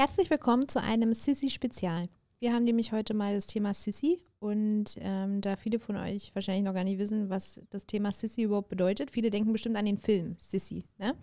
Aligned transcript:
Herzlich 0.00 0.30
willkommen 0.30 0.68
zu 0.68 0.80
einem 0.80 1.12
Sissy-Spezial. 1.12 2.08
Wir 2.38 2.52
haben 2.52 2.62
nämlich 2.62 2.92
heute 2.92 3.14
mal 3.14 3.34
das 3.34 3.48
Thema 3.48 3.74
Sissy 3.74 4.22
und 4.38 4.94
ähm, 4.98 5.40
da 5.40 5.56
viele 5.56 5.80
von 5.80 5.96
euch 5.96 6.32
wahrscheinlich 6.36 6.62
noch 6.62 6.72
gar 6.72 6.84
nicht 6.84 7.00
wissen, 7.00 7.30
was 7.30 7.60
das 7.70 7.84
Thema 7.84 8.12
Sissy 8.12 8.42
überhaupt 8.42 8.68
bedeutet, 8.68 9.10
viele 9.10 9.30
denken 9.30 9.50
bestimmt 9.52 9.74
an 9.74 9.86
den 9.86 9.98
Film 9.98 10.36
Sissy. 10.38 10.84
Ne? 10.98 11.16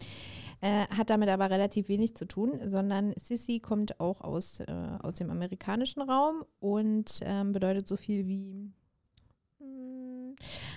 Äh, 0.60 0.88
hat 0.90 1.10
damit 1.10 1.30
aber 1.30 1.50
relativ 1.50 1.88
wenig 1.88 2.18
zu 2.18 2.28
tun, 2.28 2.60
sondern 2.68 3.14
Sissy 3.16 3.62
kommt 3.62 4.02
auch 4.02 4.20
aus, 4.20 4.60
äh, 4.60 4.98
aus 5.02 5.14
dem 5.14 5.30
amerikanischen 5.30 6.02
Raum 6.02 6.44
und 6.60 7.22
ähm, 7.22 7.54
bedeutet 7.54 7.88
so 7.88 7.96
viel 7.96 8.28
wie 8.28 8.74
mh, 9.60 9.68
hm, 9.68 10.36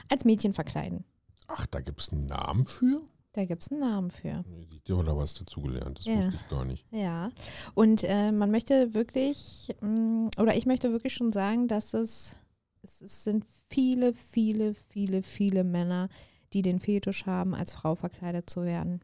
als 0.08 0.24
Mädchen 0.24 0.54
verkleiden. 0.54 1.02
Ach, 1.48 1.66
da 1.66 1.80
gibt 1.80 2.00
es 2.00 2.12
einen 2.12 2.26
Namen 2.26 2.64
für? 2.64 3.02
Da 3.38 3.44
gibt 3.44 3.62
es 3.62 3.70
einen 3.70 3.82
Namen 3.82 4.10
für. 4.10 4.44
Ich 4.84 4.90
habe 4.90 5.04
da 5.04 5.16
was 5.16 5.32
dazugelernt, 5.34 6.00
das 6.00 6.06
Ja. 6.06 6.16
wusste 6.16 6.32
ich 6.34 6.48
gar 6.48 6.64
nicht. 6.64 6.84
Ja, 6.90 7.30
und 7.74 8.02
äh, 8.02 8.32
man 8.32 8.50
möchte 8.50 8.94
wirklich, 8.94 9.72
mh, 9.80 10.30
oder 10.40 10.56
ich 10.56 10.66
möchte 10.66 10.90
wirklich 10.90 11.14
schon 11.14 11.32
sagen, 11.32 11.68
dass 11.68 11.94
es, 11.94 12.34
es, 12.82 13.00
es 13.00 13.22
sind 13.22 13.44
viele, 13.68 14.12
viele, 14.12 14.74
viele, 14.74 15.22
viele 15.22 15.62
Männer, 15.62 16.08
die 16.52 16.62
den 16.62 16.80
Fetisch 16.80 17.26
haben, 17.26 17.54
als 17.54 17.72
Frau 17.74 17.94
verkleidet 17.94 18.50
zu 18.50 18.64
werden. 18.64 19.02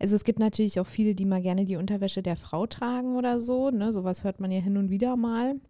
Also 0.00 0.16
es 0.16 0.24
gibt 0.24 0.38
natürlich 0.38 0.80
auch 0.80 0.86
viele, 0.86 1.14
die 1.14 1.26
mal 1.26 1.42
gerne 1.42 1.66
die 1.66 1.76
Unterwäsche 1.76 2.22
der 2.22 2.36
Frau 2.38 2.66
tragen 2.66 3.16
oder 3.16 3.38
so. 3.38 3.68
Ne? 3.68 3.92
Sowas 3.92 4.24
hört 4.24 4.40
man 4.40 4.50
ja 4.50 4.60
hin 4.60 4.78
und 4.78 4.88
wieder 4.88 5.14
mal. 5.18 5.60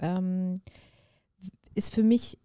Ähm, 0.00 0.62
ist 1.76 1.94
für 1.94 2.02
mich, 2.02 2.38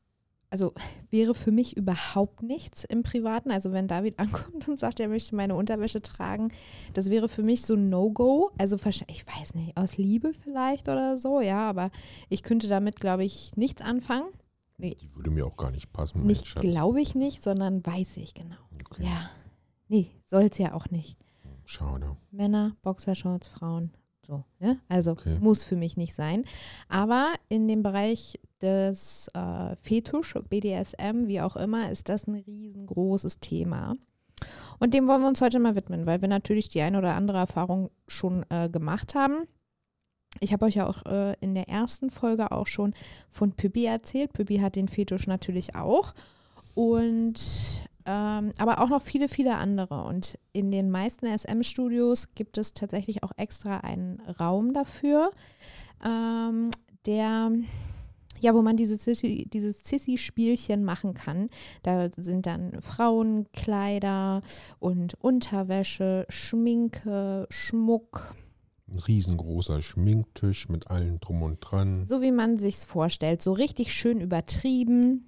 also 0.56 0.74
wäre 1.10 1.36
für 1.36 1.52
mich 1.52 1.76
überhaupt 1.76 2.42
nichts 2.42 2.86
im 2.86 3.04
Privaten. 3.04 3.52
Also 3.52 3.74
wenn 3.74 3.90
David 3.90 4.18
ankommt 4.20 4.70
und 4.70 4.80
sagt, 4.80 5.02
er 5.02 5.10
möchte 5.10 5.36
meine 5.36 5.54
Unterwäsche 5.54 6.02
tragen, 6.02 6.54
das 6.94 7.10
wäre 7.10 7.28
für 7.28 7.44
mich 7.44 7.64
so 7.64 7.74
ein 7.74 7.90
No-Go. 7.90 8.52
Also 8.58 8.78
ich 9.08 9.28
weiß 9.28 9.54
nicht, 9.56 9.76
aus 9.76 9.98
Liebe 9.98 10.32
vielleicht 10.32 10.88
oder 10.88 11.18
so, 11.18 11.42
ja, 11.42 11.70
aber 11.70 11.92
ich 12.30 12.42
könnte 12.42 12.70
damit, 12.70 13.02
glaube 13.02 13.26
ich, 13.26 13.52
nichts 13.58 13.82
anfangen. 13.82 14.30
Die 14.78 15.10
würde 15.14 15.30
mir 15.30 15.46
auch 15.46 15.58
gar 15.58 15.72
nicht 15.72 15.92
passen. 15.92 16.26
Nicht 16.26 16.56
glaube 16.56 17.02
ich 17.02 17.16
nicht, 17.16 17.44
sondern 17.44 17.86
weiß 17.86 18.16
ich 18.16 18.34
genau. 18.34 18.56
Okay. 18.86 19.04
Ja. 19.04 19.30
Nee, 19.90 20.10
soll 20.26 20.44
es 20.44 20.58
ja 20.58 20.74
auch 20.74 20.90
nicht. 20.90 21.18
Schade. 21.66 22.16
Männer, 22.32 22.78
Boxershorts, 22.82 23.50
Frauen. 23.50 23.92
So, 24.26 24.44
ne? 24.60 24.80
Also 24.90 25.12
Okay. 25.12 25.38
muss 25.40 25.64
für 25.64 25.76
mich 25.76 25.98
nicht 25.98 26.14
sein. 26.16 26.46
Aber 26.90 27.34
in 27.50 27.68
dem 27.68 27.84
Bereich 27.84 28.40
des 28.62 29.30
äh, 29.34 29.76
Fetisch, 29.78 30.34
BDSM, 30.50 31.28
wie 31.28 31.42
auch 31.42 31.56
immer, 31.56 31.92
ist 31.92 32.10
das 32.10 32.28
ein 32.28 32.36
riesengroßes 32.36 33.40
Thema. 33.40 33.96
Und 34.80 34.94
dem 34.94 35.08
wollen 35.08 35.22
wir 35.22 35.28
uns 35.28 35.42
heute 35.42 35.60
mal 35.60 35.76
widmen, 35.76 36.06
weil 36.06 36.22
wir 36.22 36.28
natürlich 36.28 36.70
die 36.70 36.82
eine 36.82 36.98
oder 36.98 37.16
andere 37.16 37.38
Erfahrung 37.38 37.90
schon 38.08 38.46
äh, 38.50 38.70
gemacht 38.70 39.16
haben. 39.16 39.48
Ich 40.42 40.52
habe 40.52 40.66
euch 40.66 40.76
ja 40.76 40.88
auch 40.88 41.06
äh, 41.06 41.34
in 41.40 41.56
der 41.56 41.70
ersten 41.70 42.10
Folge 42.10 42.52
auch 42.52 42.68
schon 42.68 42.94
von 43.30 43.54
Püppi 43.54 43.86
erzählt. 43.86 44.34
Püppi 44.34 44.58
hat 44.58 44.76
den 44.76 44.90
Fetisch 44.90 45.28
natürlich 45.28 45.76
auch. 45.76 46.14
Und 46.74 47.40
ähm, 48.06 48.54
aber 48.58 48.82
auch 48.82 48.90
noch 48.90 49.02
viele, 49.02 49.28
viele 49.30 49.56
andere. 49.56 50.04
Und 50.04 50.38
in 50.54 50.72
den 50.72 50.92
meisten 50.92 51.26
SM-Studios 51.26 52.36
gibt 52.36 52.58
es 52.58 52.74
tatsächlich 52.74 53.24
auch 53.24 53.32
extra 53.38 53.78
einen 53.78 54.22
Raum 54.40 54.74
dafür, 54.74 55.32
ähm, 56.04 56.70
der 57.06 57.52
ja, 58.42 58.54
wo 58.54 58.62
man 58.62 58.78
diese 58.78 58.98
Sissi, 58.98 59.48
dieses 59.52 59.80
Sissy-Spielchen 59.86 60.84
machen 60.84 61.14
kann. 61.14 61.50
Da 61.84 62.10
sind 62.16 62.46
dann 62.46 62.80
Frauenkleider 62.82 64.42
und 64.80 65.16
Unterwäsche, 65.16 66.26
Schminke, 66.30 67.48
Schmuck, 67.50 68.36
Ein 68.92 69.00
riesengroßer 69.00 69.82
Schminktisch 69.82 70.70
mit 70.70 70.92
allem 70.92 71.20
drum 71.22 71.42
und 71.42 71.60
dran. 71.62 72.04
so 72.04 72.22
wie 72.22 72.32
man 72.32 72.58
sich's 72.58 72.84
vorstellt, 72.84 73.42
so 73.42 73.54
richtig 73.54 73.94
schön 73.94 74.20
übertrieben 74.20 75.28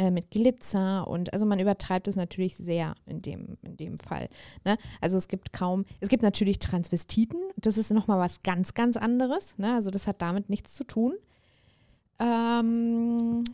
äh, 0.00 0.10
mit 0.10 0.30
Glitzer 0.30 1.06
und 1.06 1.32
also 1.34 1.44
man 1.44 1.60
übertreibt 1.60 2.08
es 2.08 2.16
natürlich 2.16 2.56
sehr 2.56 2.94
in 3.04 3.20
dem 3.20 3.58
in 3.62 3.76
dem 3.76 3.98
Fall. 3.98 4.30
Ne? 4.64 4.78
Also 5.02 5.18
es 5.18 5.28
gibt 5.28 5.52
kaum, 5.52 5.84
es 6.00 6.08
gibt 6.08 6.22
natürlich 6.22 6.58
Transvestiten, 6.58 7.38
das 7.56 7.76
ist 7.76 7.90
nochmal 7.90 8.18
was 8.18 8.42
ganz 8.42 8.72
ganz 8.72 8.96
anderes. 8.96 9.58
Ne? 9.58 9.74
Also 9.74 9.90
das 9.90 10.06
hat 10.06 10.22
damit 10.22 10.48
nichts 10.48 10.72
zu 10.72 10.84
tun. 10.84 11.12
Ähm, 12.18 13.44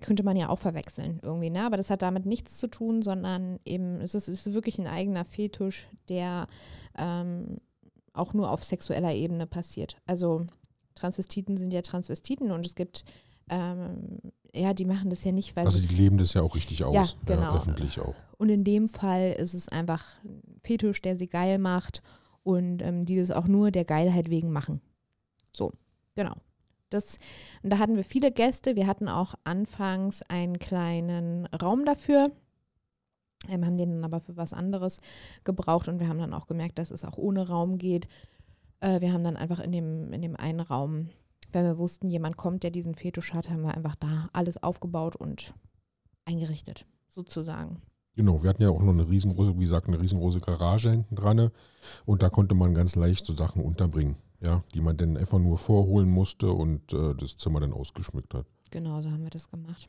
könnte 0.00 0.22
man 0.22 0.36
ja 0.36 0.48
auch 0.48 0.58
verwechseln 0.58 1.20
irgendwie, 1.22 1.50
ne? 1.50 1.64
Aber 1.64 1.76
das 1.76 1.90
hat 1.90 2.00
damit 2.02 2.24
nichts 2.24 2.56
zu 2.56 2.68
tun, 2.68 3.02
sondern 3.02 3.60
eben 3.66 4.00
es 4.00 4.14
ist, 4.14 4.28
es 4.28 4.46
ist 4.46 4.54
wirklich 4.54 4.78
ein 4.78 4.86
eigener 4.86 5.26
Fetisch, 5.26 5.88
der 6.08 6.48
ähm, 6.96 7.58
auch 8.14 8.32
nur 8.32 8.50
auf 8.50 8.64
sexueller 8.64 9.12
Ebene 9.12 9.46
passiert. 9.46 9.96
Also 10.06 10.46
Transvestiten 10.94 11.58
sind 11.58 11.72
ja 11.72 11.82
Transvestiten 11.82 12.50
und 12.50 12.64
es 12.64 12.74
gibt, 12.74 13.04
ähm, 13.50 14.25
ja, 14.56 14.74
die 14.74 14.84
machen 14.84 15.10
das 15.10 15.24
ja 15.24 15.32
nicht, 15.32 15.56
weil 15.56 15.66
Also 15.66 15.86
die 15.86 15.94
leben 15.94 16.18
das 16.18 16.34
ja 16.34 16.42
auch 16.42 16.54
richtig 16.54 16.84
aus. 16.84 16.94
Ja, 16.94 17.06
genau. 17.24 17.56
öffentlich 17.56 18.00
auch. 18.00 18.14
und 18.38 18.48
in 18.48 18.64
dem 18.64 18.88
Fall 18.88 19.32
ist 19.38 19.54
es 19.54 19.68
einfach 19.68 20.04
ein 20.24 20.60
Fetisch, 20.62 21.02
der 21.02 21.18
sie 21.18 21.28
geil 21.28 21.58
macht 21.58 22.02
und 22.42 22.82
ähm, 22.82 23.04
die 23.04 23.16
das 23.16 23.30
auch 23.30 23.46
nur 23.46 23.70
der 23.70 23.84
Geilheit 23.84 24.30
wegen 24.30 24.52
machen. 24.52 24.80
So, 25.52 25.72
genau. 26.14 26.34
Das, 26.90 27.16
und 27.62 27.72
da 27.72 27.78
hatten 27.78 27.96
wir 27.96 28.04
viele 28.04 28.30
Gäste. 28.30 28.76
Wir 28.76 28.86
hatten 28.86 29.08
auch 29.08 29.34
anfangs 29.44 30.22
einen 30.22 30.58
kleinen 30.58 31.46
Raum 31.46 31.84
dafür. 31.84 32.30
Ähm, 33.48 33.66
haben 33.66 33.76
den 33.76 33.90
dann 33.90 34.04
aber 34.04 34.20
für 34.20 34.36
was 34.36 34.52
anderes 34.52 34.98
gebraucht 35.44 35.88
und 35.88 36.00
wir 36.00 36.08
haben 36.08 36.18
dann 36.18 36.32
auch 36.32 36.46
gemerkt, 36.46 36.78
dass 36.78 36.90
es 36.90 37.04
auch 37.04 37.18
ohne 37.18 37.48
Raum 37.48 37.78
geht. 37.78 38.06
Äh, 38.80 39.00
wir 39.00 39.12
haben 39.12 39.24
dann 39.24 39.36
einfach 39.36 39.60
in 39.60 39.72
dem, 39.72 40.12
in 40.12 40.22
dem 40.22 40.36
einen 40.36 40.60
Raum, 40.60 41.10
wenn 41.52 41.64
wir 41.64 41.78
wussten, 41.78 42.08
jemand 42.10 42.36
kommt, 42.36 42.62
der 42.62 42.70
diesen 42.70 42.94
Fetisch 42.94 43.32
hat, 43.34 43.50
haben 43.50 43.62
wir 43.62 43.74
einfach 43.74 43.96
da 43.96 44.28
alles 44.32 44.62
aufgebaut 44.62 45.16
und 45.16 45.54
eingerichtet, 46.24 46.86
sozusagen. 47.08 47.80
Genau, 48.14 48.42
wir 48.42 48.48
hatten 48.50 48.62
ja 48.62 48.70
auch 48.70 48.80
noch 48.82 48.92
eine 48.92 49.08
riesengroße, 49.08 49.54
wie 49.56 49.60
gesagt, 49.62 49.88
eine 49.88 50.00
riesengroße 50.00 50.40
Garage 50.40 50.90
hinten 50.90 51.14
dran. 51.16 51.36
ne? 51.36 51.52
Und 52.06 52.22
da 52.22 52.30
konnte 52.30 52.54
man 52.54 52.74
ganz 52.74 52.94
leicht 52.96 53.26
so 53.26 53.34
Sachen 53.34 53.62
unterbringen, 53.62 54.16
ja, 54.40 54.64
die 54.74 54.80
man 54.80 54.96
dann 54.96 55.16
einfach 55.16 55.38
nur 55.38 55.58
vorholen 55.58 56.08
musste 56.08 56.50
und 56.50 56.92
äh, 56.92 57.14
das 57.14 57.36
Zimmer 57.36 57.60
dann 57.60 57.72
ausgeschmückt 57.74 58.32
hat. 58.34 58.46
Genau, 58.70 59.00
so 59.02 59.10
haben 59.10 59.22
wir 59.22 59.30
das 59.30 59.50
gemacht. 59.50 59.88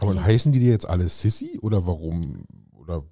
Aber 0.00 0.08
Also- 0.12 0.22
heißen 0.22 0.50
die 0.52 0.60
dir 0.60 0.70
jetzt 0.70 0.88
alle 0.88 1.08
Sissy 1.08 1.58
oder 1.60 1.86
warum 1.86 2.44
oder 2.72 3.04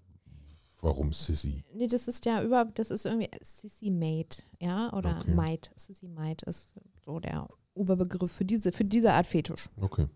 warum 0.81 1.12
Sissy? 1.12 1.65
Nee, 1.75 1.87
das 1.87 2.09
ist 2.09 2.25
ja 2.27 2.43
über, 2.43 2.66
das 2.75 2.91
ist 2.91 3.06
irgendwie 3.06 3.28
Sissy 3.43 3.91
Maid, 3.91 4.47
ja, 4.61 4.93
oder 4.93 5.19
Okay. 5.21 5.34
Maid. 5.34 5.71
Sissy 5.77 6.09
Maid 6.09 6.43
ist 6.43 6.72
so 7.05 7.21
der 7.21 7.49
Oberbegriff 7.75 8.33
für 8.33 8.44
diese, 8.44 8.72
für 8.72 8.84
diese 8.84 9.12
Art 9.12 9.27
Fetisch. 9.27 9.69
Okay. 9.81 10.06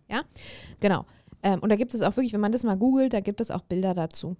Genau. 0.79 1.05
Ähm, 1.41 1.59
und 1.59 1.69
da 1.69 1.75
gibt 1.75 1.93
es 1.93 2.01
auch 2.01 2.15
wirklich, 2.15 2.33
wenn 2.33 2.41
man 2.41 2.51
das 2.51 2.63
mal 2.63 2.77
googelt, 2.77 3.13
da 3.13 3.19
gibt 3.19 3.41
es 3.41 3.51
auch 3.51 3.61
Bilder 3.61 3.93
dazu. 3.93 4.35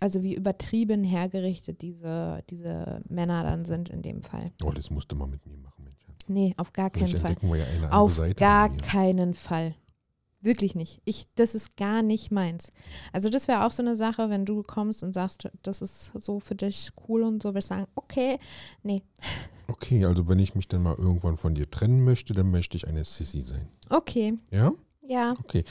Also 0.00 0.22
wie 0.22 0.34
übertrieben 0.34 1.02
hergerichtet 1.02 1.82
diese, 1.82 2.42
diese 2.50 3.02
Männer 3.08 3.42
dann 3.42 3.64
sind 3.64 3.88
in 3.90 4.02
dem 4.02 4.22
Fall. 4.22 4.46
Oh, 4.62 4.70
das 4.70 4.90
musste 4.90 5.16
man 5.16 5.30
mit 5.30 5.44
mir 5.44 5.56
machen, 5.56 5.84
Mensch. 5.84 6.06
Nee, 6.28 6.54
auf 6.56 6.72
gar 6.72 6.90
keinen 6.90 7.16
Fall. 7.16 7.36
wir 7.40 7.56
ja 7.56 7.64
eine 7.64 7.92
Auf 7.92 8.14
Seite 8.14 8.34
gar 8.36 8.68
keinen 8.76 9.34
Fall. 9.34 9.74
Wirklich 10.40 10.74
nicht. 10.76 11.00
Ich, 11.04 11.26
das 11.34 11.54
ist 11.56 11.76
gar 11.76 12.02
nicht 12.02 12.30
meins. 12.30 12.70
Also 13.12 13.28
das 13.28 13.48
wäre 13.48 13.66
auch 13.66 13.72
so 13.72 13.82
eine 13.82 13.96
Sache, 13.96 14.30
wenn 14.30 14.44
du 14.44 14.62
kommst 14.62 15.02
und 15.02 15.12
sagst, 15.12 15.48
das 15.62 15.82
ist 15.82 16.12
so 16.20 16.38
für 16.38 16.54
dich 16.54 16.90
cool 17.08 17.22
und 17.24 17.42
so, 17.42 17.54
wir 17.54 17.62
sagen, 17.62 17.86
okay, 17.96 18.38
nee, 18.82 19.02
Okay, 19.70 20.06
also 20.06 20.28
wenn 20.28 20.38
ich 20.38 20.54
mich 20.54 20.66
dann 20.68 20.82
mal 20.82 20.94
irgendwann 20.96 21.36
von 21.36 21.54
dir 21.54 21.70
trennen 21.70 22.02
möchte, 22.02 22.32
dann 22.32 22.50
möchte 22.50 22.76
ich 22.76 22.86
eine 22.88 23.04
Sissy 23.04 23.40
sein. 23.42 23.68
okay, 23.90 24.38
Ja? 24.50 24.72
ja, 25.02 25.34
Okay. 25.40 25.64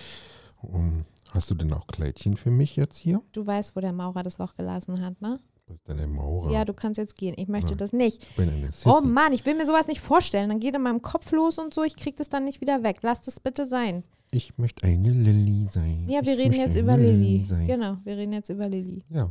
Um, 0.61 1.05
hast 1.31 1.49
du 1.51 1.55
denn 1.55 1.71
auch 1.73 1.87
Kleidchen 1.87 2.35
für 2.37 2.51
mich 2.51 2.75
jetzt 2.75 2.97
hier? 2.97 3.21
du 3.31 3.45
weißt, 3.45 3.75
wo 3.75 3.79
der 3.79 3.93
Maurer 3.93 4.21
das 4.23 4.37
Loch 4.37 4.55
gelassen 4.55 5.01
hat, 5.03 5.19
ne? 5.21 5.39
Was 5.67 5.77
ist 5.77 5.87
denn 5.87 5.99
ein 5.99 6.11
Maurer? 6.11 6.51
Ja, 6.51 6.63
du 6.65 6.73
kannst 6.73 6.97
jetzt 6.97 7.17
gehen. 7.17 7.33
Ich 7.37 7.47
möchte 7.47 7.71
Ja. 7.71 7.77
das 7.77 7.91
nicht. 7.93 8.21
ich 8.23 8.35
bin 8.35 8.49
eine 8.49 8.67
Sissy. 8.67 8.87
Oh 8.89 9.01
Mann, 9.01 9.33
ich 9.33 9.45
will 9.45 9.55
mir 9.55 9.65
sowas 9.65 9.87
nicht 9.87 9.99
vorstellen. 9.99 10.47
Dann 10.49 10.59
geht 10.61 10.75
in 10.75 10.81
meinem 10.81 11.01
Kopf 11.01 11.31
los 11.31 11.57
und 11.59 11.73
so, 11.73 11.83
ich 11.83 11.95
krieg 11.97 12.15
das 12.17 12.29
dann 12.29 12.45
nicht 12.45 12.61
wieder 12.61 12.83
weg. 12.83 12.99
Lass 13.01 13.21
das 13.21 13.39
bitte 13.39 13.65
sein. 13.65 14.03
Ich 14.31 14.57
möchte 14.57 14.85
eine 14.85 15.09
Lilly 15.09 15.67
sein. 15.71 16.05
Ja, 16.07 16.25
wir 16.25 16.33
ich 16.33 16.45
reden 16.45 16.55
jetzt 16.55 16.75
über 16.77 16.97
Lilly. 16.97 17.45
Genau, 17.65 17.97
wir 18.03 18.17
reden 18.17 18.33
jetzt 18.33 18.49
über 18.49 18.67
Lilly. 18.67 19.03
Ja. 19.09 19.29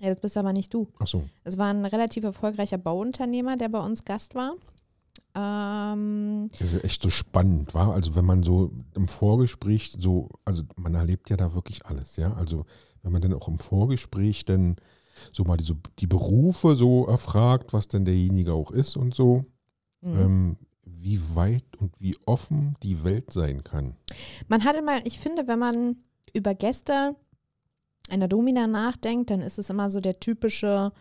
Ja, 0.00 0.08
das 0.08 0.20
bist 0.20 0.36
aber 0.36 0.52
nicht 0.52 0.72
du. 0.72 0.88
Ach 1.00 1.06
so. 1.06 1.24
Es 1.42 1.58
war 1.58 1.68
ein 1.68 1.84
relativ 1.84 2.22
erfolgreicher 2.22 2.78
Bauunternehmer, 2.78 3.56
der 3.56 3.68
bei 3.68 3.80
uns 3.80 4.04
Gast 4.04 4.36
war. 4.36 4.54
Ähm, 5.34 6.48
Das 6.58 6.72
ist 6.72 6.84
echt 6.84 7.02
so 7.02 7.10
spannend, 7.10 7.74
war. 7.74 7.94
Also 7.94 8.14
wenn 8.14 8.24
man 8.24 8.42
so 8.42 8.70
im 8.94 9.08
Vorgespräch 9.08 9.96
so, 9.98 10.28
also 10.44 10.62
man 10.76 10.94
erlebt 10.94 11.30
ja 11.30 11.36
da 11.36 11.54
wirklich 11.54 11.84
alles, 11.86 12.16
ja. 12.16 12.32
Also 12.34 12.64
wenn 13.02 13.12
man 13.12 13.22
dann 13.22 13.34
auch 13.34 13.48
im 13.48 13.58
Vorgespräch 13.58 14.44
dann 14.44 14.76
so 15.32 15.44
mal 15.44 15.56
die, 15.56 15.64
so 15.64 15.74
die 15.98 16.06
Berufe 16.06 16.76
so 16.76 17.06
erfragt, 17.06 17.72
was 17.72 17.88
denn 17.88 18.04
derjenige 18.04 18.52
auch 18.52 18.70
ist 18.70 18.96
und 18.96 19.14
so, 19.14 19.44
mhm. 20.00 20.16
ähm, 20.16 20.56
wie 21.00 21.20
weit 21.34 21.64
und 21.78 21.92
wie 21.98 22.16
offen 22.26 22.76
die 22.82 23.04
Welt 23.04 23.32
sein 23.32 23.64
kann. 23.64 23.96
Man 24.48 24.64
hat 24.64 24.76
immer, 24.76 25.04
ich 25.06 25.18
finde, 25.18 25.46
wenn 25.46 25.58
man 25.58 25.96
über 26.32 26.54
Gäste 26.54 27.16
einer 28.10 28.28
Domina 28.28 28.66
nachdenkt, 28.66 29.30
dann 29.30 29.40
ist 29.40 29.58
es 29.58 29.70
immer 29.70 29.90
so 29.90 30.00
der 30.00 30.18
typische, 30.20 30.92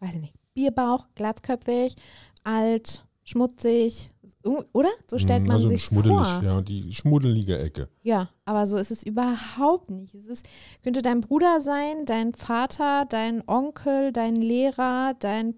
weiß 0.00 0.14
ich 0.14 0.20
nicht, 0.20 0.34
Bierbauch, 0.54 1.06
glattköpfig, 1.14 1.96
alt, 2.44 3.04
schmutzig, 3.24 4.10
oder? 4.72 4.88
So 5.06 5.18
stellt 5.18 5.46
man 5.46 5.56
also 5.56 5.68
sich 5.68 5.84
schmuddelig, 5.84 6.16
vor. 6.16 6.42
ja, 6.42 6.60
die 6.62 6.92
schmuddelige 6.92 7.58
Ecke. 7.58 7.88
Ja, 8.02 8.30
aber 8.44 8.66
so 8.66 8.76
ist 8.76 8.90
es 8.90 9.02
überhaupt 9.02 9.90
nicht. 9.90 10.14
Es 10.14 10.26
ist, 10.26 10.48
könnte 10.82 11.02
dein 11.02 11.20
Bruder 11.20 11.60
sein, 11.60 12.06
dein 12.06 12.32
Vater, 12.32 13.06
dein 13.08 13.42
Onkel, 13.46 14.12
dein 14.12 14.36
Lehrer, 14.36 15.14
dein 15.18 15.54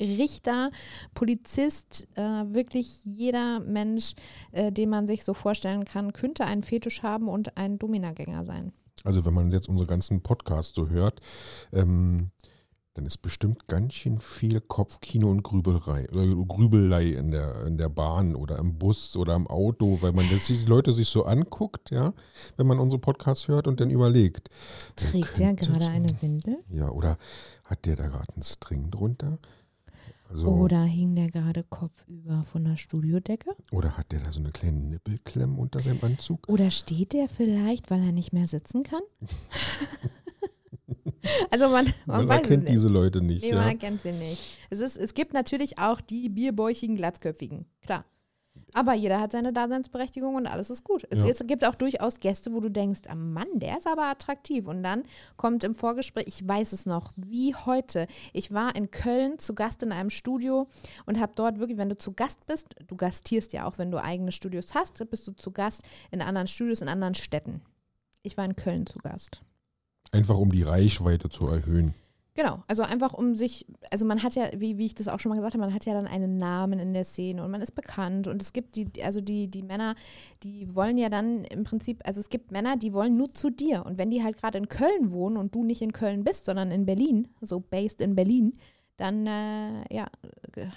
Richter, 0.00 0.70
Polizist, 1.14 2.06
äh, 2.16 2.22
wirklich 2.22 3.04
jeder 3.04 3.60
Mensch, 3.60 4.14
äh, 4.50 4.72
den 4.72 4.90
man 4.90 5.06
sich 5.06 5.24
so 5.24 5.34
vorstellen 5.34 5.84
kann, 5.84 6.12
könnte 6.12 6.44
einen 6.44 6.62
Fetisch 6.62 7.02
haben 7.02 7.28
und 7.28 7.56
ein 7.56 7.78
Dominagänger 7.78 8.44
sein. 8.44 8.72
Also 9.04 9.24
wenn 9.24 9.34
man 9.34 9.50
jetzt 9.50 9.68
unsere 9.68 9.86
ganzen 9.86 10.22
Podcasts 10.22 10.74
so 10.74 10.88
hört, 10.88 11.20
ähm, 11.72 12.30
dann 12.94 13.06
ist 13.06 13.18
bestimmt 13.18 13.68
ganz 13.68 13.94
schön 13.94 14.18
viel 14.18 14.60
Kopfkino 14.60 15.30
und 15.30 15.42
Grübelei, 15.42 16.08
oder 16.10 16.26
Grübelei 16.44 17.08
in 17.08 17.30
der, 17.30 17.64
in 17.64 17.78
der 17.78 17.88
Bahn 17.88 18.34
oder 18.34 18.58
im 18.58 18.78
Bus 18.78 19.16
oder 19.16 19.34
im 19.34 19.46
Auto, 19.46 19.98
weil 20.02 20.12
man 20.12 20.28
das, 20.30 20.46
die 20.46 20.64
Leute 20.66 20.92
sich 20.92 21.08
so 21.08 21.24
anguckt, 21.24 21.90
ja, 21.90 22.12
wenn 22.56 22.66
man 22.66 22.78
unsere 22.78 23.00
Podcasts 23.00 23.48
hört 23.48 23.66
und 23.66 23.80
dann 23.80 23.90
überlegt. 23.90 24.50
Trägt 24.96 25.38
der 25.38 25.54
gerade 25.54 25.86
eine 25.86 26.08
Windel? 26.20 26.58
Ja, 26.68 26.90
oder 26.90 27.16
hat 27.64 27.86
der 27.86 27.96
da 27.96 28.08
gerade 28.08 28.32
einen 28.34 28.42
String 28.42 28.90
drunter? 28.90 29.38
Also, 30.28 30.48
Oder 30.48 30.84
hing 30.84 31.14
der 31.14 31.30
gerade 31.30 31.62
kopfüber 31.62 32.44
von 32.46 32.64
der 32.64 32.76
Studiodecke? 32.76 33.50
oder 33.70 33.98
hat 33.98 34.12
der 34.12 34.20
da 34.20 34.32
so 34.32 34.40
eine 34.40 34.50
kleine 34.50 34.78
Nippelklemm 34.78 35.58
unter 35.58 35.82
seinem 35.82 36.02
Anzug? 36.02 36.48
Oder 36.48 36.70
steht 36.70 37.12
der 37.12 37.28
vielleicht, 37.28 37.90
weil 37.90 38.02
er 38.02 38.12
nicht 38.12 38.32
mehr 38.32 38.46
sitzen 38.46 38.82
kann? 38.82 39.02
also 41.50 41.68
man, 41.68 41.92
man, 42.06 42.26
Man 42.26 42.38
erkennt 42.38 42.68
diese 42.68 42.88
Leute 42.88 43.20
nicht. 43.20 43.42
Nee, 43.42 43.52
man 43.52 43.62
Ja? 43.62 43.68
erkennt 43.68 44.02
sie 44.02 44.12
nicht. 44.12 44.56
Es, 44.70 44.80
ist, 44.80 44.96
es 44.96 45.14
gibt 45.14 45.32
natürlich 45.34 45.78
auch 45.78 46.00
die 46.00 46.28
bierbäuchigen, 46.28 46.96
glatzköpfigen, 46.96 47.66
klar. 47.82 48.04
Aber 48.74 48.92
jeder 48.94 49.18
hat 49.20 49.32
seine 49.32 49.52
Daseinsberechtigung 49.52 50.34
und 50.34 50.46
alles 50.46 50.68
ist 50.68 50.84
gut. 50.84 51.06
Es, 51.10 51.20
Ja. 51.20 51.26
es 51.28 51.38
gibt 51.46 51.64
auch 51.64 51.74
durchaus 51.74 52.20
Gäste, 52.20 52.52
wo 52.52 52.60
du 52.60 52.70
denkst, 52.70 53.02
ah 53.08 53.14
Mann, 53.14 53.46
der 53.54 53.78
ist 53.78 53.86
aber 53.86 54.04
attraktiv. 54.04 54.66
Und 54.66 54.82
dann 54.82 55.04
kommt 55.36 55.64
im 55.64 55.74
Vorgespräch, 55.74 56.24
ich 56.26 56.46
weiß 56.46 56.72
es 56.72 56.84
noch, 56.86 57.12
wie 57.16 57.54
heute. 57.54 58.06
Ich 58.34 58.52
war 58.52 58.74
in 58.76 58.90
Köln 58.90 59.38
zu 59.38 59.54
Gast 59.54 59.82
in 59.82 59.90
einem 59.92 60.10
Studio 60.10 60.68
und 61.06 61.18
habe 61.20 61.32
dort 61.34 61.58
wirklich, 61.58 61.78
wenn 61.78 61.88
du 61.90 61.96
zu 61.98 62.12
Gast 62.12 62.44
bist, 62.46 62.74
du 62.86 62.96
gastierst 62.96 63.52
ja 63.54 63.66
auch, 63.66 63.78
wenn 63.78 63.90
du 63.90 64.02
eigene 64.02 64.32
Studios 64.32 64.74
hast, 64.74 65.02
bist 65.10 65.26
du 65.26 65.32
zu 65.32 65.50
Gast 65.50 65.82
in 66.10 66.20
anderen 66.20 66.46
Studios, 66.46 66.82
in 66.82 66.88
anderen 66.88 67.14
Städten. 67.14 67.62
Ich 68.22 68.36
war 68.36 68.44
in 68.44 68.56
Köln 68.56 68.86
zu 68.86 68.98
Gast. 68.98 69.42
Einfach 70.12 70.36
um 70.36 70.50
die 70.52 70.62
Reichweite 70.62 71.28
zu 71.28 71.48
erhöhen. 71.48 71.94
Genau, 72.34 72.62
also 72.66 72.82
einfach 72.82 73.12
um 73.12 73.36
sich, 73.36 73.66
also 73.90 74.06
man 74.06 74.22
hat 74.22 74.34
ja, 74.34 74.48
wie, 74.56 74.78
wie 74.78 74.86
ich 74.86 74.94
das 74.94 75.06
auch 75.06 75.20
schon 75.20 75.28
mal 75.30 75.36
gesagt 75.36 75.52
habe, 75.52 75.64
man 75.64 75.74
hat 75.74 75.84
ja 75.84 75.92
dann 75.92 76.06
einen 76.06 76.38
Namen 76.38 76.78
in 76.78 76.94
der 76.94 77.04
Szene 77.04 77.44
und 77.44 77.50
man 77.50 77.60
ist 77.60 77.74
bekannt 77.74 78.26
und 78.26 78.40
es 78.40 78.54
gibt 78.54 78.76
die, 78.76 78.88
also 79.04 79.20
die, 79.20 79.48
die 79.48 79.62
Männer, 79.62 79.94
die 80.42 80.74
wollen 80.74 80.96
ja 80.96 81.10
dann 81.10 81.44
im 81.44 81.64
Prinzip, 81.64 82.00
also 82.06 82.20
es 82.20 82.30
gibt 82.30 82.50
Männer, 82.50 82.78
die 82.78 82.94
wollen 82.94 83.18
nur 83.18 83.34
zu 83.34 83.50
dir 83.50 83.84
und 83.84 83.98
wenn 83.98 84.10
die 84.10 84.22
halt 84.22 84.38
gerade 84.38 84.56
in 84.56 84.68
Köln 84.68 85.12
wohnen 85.12 85.36
und 85.36 85.54
du 85.54 85.62
nicht 85.62 85.82
in 85.82 85.92
Köln 85.92 86.24
bist, 86.24 86.46
sondern 86.46 86.70
in 86.70 86.86
Berlin, 86.86 87.28
so 87.42 87.60
based 87.60 88.00
in 88.00 88.14
Berlin, 88.14 88.54
dann, 88.96 89.26
äh, 89.26 89.94
ja, 89.94 90.06
k- 90.52 90.70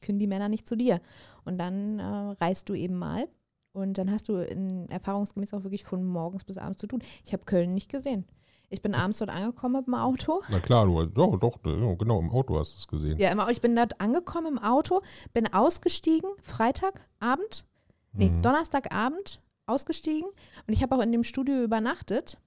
können 0.00 0.18
die 0.18 0.26
Männer 0.26 0.48
nicht 0.48 0.66
zu 0.66 0.76
dir 0.76 1.00
und 1.44 1.58
dann 1.58 2.00
äh, 2.00 2.02
reist 2.40 2.68
du 2.68 2.74
eben 2.74 2.96
mal 2.98 3.28
und 3.72 3.98
dann 3.98 4.10
hast 4.10 4.28
du 4.28 4.36
in, 4.36 4.88
erfahrungsgemäß 4.88 5.54
auch 5.54 5.62
wirklich 5.64 5.84
von 5.84 6.04
morgens 6.04 6.44
bis 6.44 6.58
abends 6.58 6.78
zu 6.78 6.86
tun. 6.86 7.02
Ich 7.24 7.32
habe 7.32 7.44
Köln 7.44 7.74
nicht 7.74 7.90
gesehen. 7.90 8.24
Ich 8.68 8.82
bin 8.82 8.94
abends 8.94 9.18
dort 9.18 9.30
angekommen 9.30 9.76
mit 9.76 9.86
dem 9.88 9.94
Auto. 9.94 10.42
Na 10.48 10.60
klar, 10.60 10.86
du, 10.86 11.04
doch, 11.06 11.38
doch, 11.38 11.60
genau, 11.62 12.20
im 12.20 12.30
Auto 12.30 12.56
hast 12.58 12.74
du 12.74 12.78
es 12.78 12.86
gesehen. 12.86 13.18
Ja, 13.18 13.30
immer, 13.30 13.50
ich 13.50 13.60
bin 13.60 13.74
dort 13.74 14.00
angekommen 14.00 14.46
im 14.46 14.58
Auto, 14.58 15.02
bin 15.32 15.52
ausgestiegen, 15.52 16.30
Freitagabend, 16.40 17.66
nee, 18.12 18.28
Mhm. 18.30 18.42
Donnerstagabend 18.42 19.40
ausgestiegen 19.66 20.28
und 20.28 20.72
ich 20.72 20.82
habe 20.82 20.96
auch 20.96 21.00
in 21.00 21.10
dem 21.12 21.24
Studio 21.24 21.62
übernachtet 21.62 22.38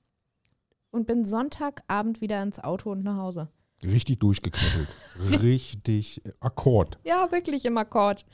und 0.91 1.07
bin 1.07 1.25
Sonntagabend 1.25 2.21
wieder 2.21 2.41
ins 2.41 2.59
Auto 2.63 2.91
und 2.91 3.03
nach 3.03 3.17
Hause. 3.17 3.49
Richtig 3.83 4.19
durchgeknallt. 4.19 4.87
Richtig 5.41 6.21
Akkord. 6.39 6.97
Ja, 7.03 7.31
wirklich 7.31 7.65
im 7.65 7.77
Akkord. 7.77 8.25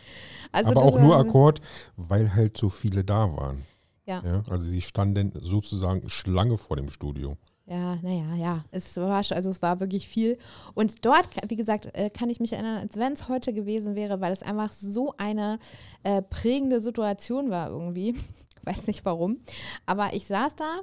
Also 0.51 0.71
Aber 0.71 0.83
auch 0.83 0.99
nur 0.99 1.15
ähm, 1.15 1.27
Akkord, 1.27 1.61
weil 1.95 2.33
halt 2.33 2.57
so 2.57 2.69
viele 2.69 3.03
da 3.03 3.31
waren. 3.35 3.65
Ja. 4.05 4.23
Ja, 4.25 4.43
also 4.49 4.67
sie 4.67 4.81
standen 4.81 5.31
sozusagen 5.39 6.09
Schlange 6.09 6.57
vor 6.57 6.77
dem 6.77 6.89
Studio. 6.89 7.37
Ja, 7.69 7.97
naja, 7.97 8.35
ja. 8.35 8.65
Es 8.71 8.97
war, 8.97 9.17
also 9.17 9.49
es 9.49 9.61
war 9.61 9.79
wirklich 9.79 10.07
viel. 10.07 10.39
Und 10.73 11.05
dort, 11.05 11.29
wie 11.47 11.55
gesagt, 11.55 11.95
äh, 11.95 12.09
kann 12.09 12.31
ich 12.31 12.39
mich 12.39 12.53
erinnern, 12.53 12.79
als 12.79 12.97
wenn 12.97 13.13
es 13.13 13.29
heute 13.29 13.53
gewesen 13.53 13.95
wäre, 13.95 14.19
weil 14.21 14.31
es 14.31 14.41
einfach 14.41 14.71
so 14.71 15.13
eine 15.17 15.59
äh, 16.01 16.23
prägende 16.23 16.81
Situation 16.81 17.51
war 17.51 17.69
irgendwie. 17.69 18.15
Weiß 18.63 18.87
nicht 18.87 19.05
warum. 19.05 19.37
Aber 19.85 20.13
ich 20.13 20.25
saß 20.25 20.55
da, 20.55 20.79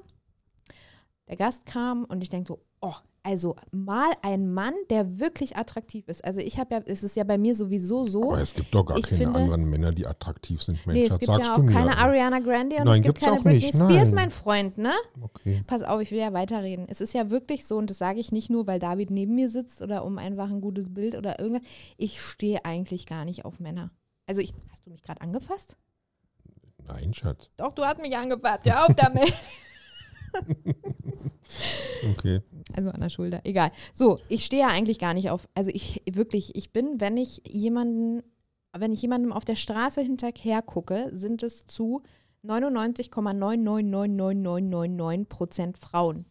der 1.28 1.36
Gast 1.36 1.66
kam 1.66 2.04
und 2.04 2.22
ich 2.22 2.30
denke 2.30 2.46
so, 2.46 2.60
oh, 2.80 2.94
also 3.26 3.56
mal 3.72 4.12
ein 4.22 4.52
Mann, 4.54 4.72
der 4.88 5.18
wirklich 5.18 5.56
attraktiv 5.56 6.06
ist. 6.08 6.24
Also 6.24 6.40
ich 6.40 6.58
habe 6.58 6.76
ja, 6.76 6.80
es 6.86 7.02
ist 7.02 7.16
ja 7.16 7.24
bei 7.24 7.38
mir 7.38 7.56
sowieso 7.56 8.04
so. 8.04 8.30
Aber 8.30 8.40
es 8.40 8.54
gibt 8.54 8.72
doch 8.72 8.84
gar 8.86 9.00
keine 9.00 9.16
finde- 9.16 9.40
anderen 9.40 9.68
Männer, 9.68 9.90
die 9.90 10.06
attraktiv 10.06 10.62
sind. 10.62 10.86
Mensch, 10.86 11.00
nee, 11.00 11.06
es 11.06 11.18
gibt 11.18 11.36
ja 11.36 11.54
auch 11.56 11.66
keine 11.66 11.98
Ariana 11.98 12.38
Grande 12.38 12.76
und 12.76 12.84
Nein, 12.84 13.00
es 13.00 13.06
gibt 13.06 13.20
keine 13.20 13.38
auch 13.38 13.42
Britney 13.42 13.72
Spears, 13.72 14.08
nein. 14.08 14.14
mein 14.14 14.30
Freund, 14.30 14.78
ne? 14.78 14.92
Okay. 15.20 15.60
Pass 15.66 15.82
auf, 15.82 16.00
ich 16.00 16.12
will 16.12 16.20
ja 16.20 16.32
weiterreden. 16.32 16.86
Es 16.88 17.00
ist 17.00 17.14
ja 17.14 17.28
wirklich 17.30 17.66
so, 17.66 17.76
und 17.76 17.90
das 17.90 17.98
sage 17.98 18.20
ich 18.20 18.30
nicht 18.30 18.48
nur, 18.48 18.68
weil 18.68 18.78
David 18.78 19.10
neben 19.10 19.34
mir 19.34 19.48
sitzt 19.48 19.82
oder 19.82 20.04
um 20.04 20.18
einfach 20.18 20.48
ein 20.48 20.60
gutes 20.60 20.94
Bild 20.94 21.16
oder 21.16 21.40
irgendwas. 21.40 21.66
Ich 21.96 22.20
stehe 22.20 22.64
eigentlich 22.64 23.06
gar 23.06 23.24
nicht 23.24 23.44
auf 23.44 23.58
Männer. 23.58 23.90
Also 24.28 24.40
ich, 24.40 24.54
hast 24.70 24.86
du 24.86 24.90
mich 24.90 25.02
gerade 25.02 25.20
angefasst? 25.20 25.76
Nein, 26.86 27.12
Schatz. 27.12 27.50
Doch, 27.56 27.72
du 27.72 27.84
hast 27.84 28.00
mich 28.00 28.16
angefasst. 28.16 28.60
Hör 28.66 28.86
auf 28.86 28.94
damit. 28.94 29.32
Okay. 32.10 32.42
Also 32.74 32.90
an 32.90 33.00
der 33.00 33.10
Schulter. 33.10 33.40
Egal. 33.44 33.70
So, 33.94 34.18
ich 34.28 34.44
stehe 34.44 34.62
ja 34.62 34.68
eigentlich 34.68 34.98
gar 34.98 35.14
nicht 35.14 35.30
auf. 35.30 35.48
Also 35.54 35.70
ich 35.72 36.02
wirklich, 36.10 36.56
ich 36.56 36.72
bin, 36.72 37.00
wenn 37.00 37.16
ich 37.16 37.42
jemanden, 37.48 38.24
wenn 38.76 38.92
ich 38.92 39.02
jemandem 39.02 39.32
auf 39.32 39.44
der 39.44 39.54
Straße 39.56 40.00
hinterher 40.00 40.62
gucke, 40.62 41.10
sind 41.12 41.42
es 41.42 41.66
zu 41.66 42.02
99,999999 42.44 45.24
Prozent 45.26 45.78
Frauen. 45.78 46.26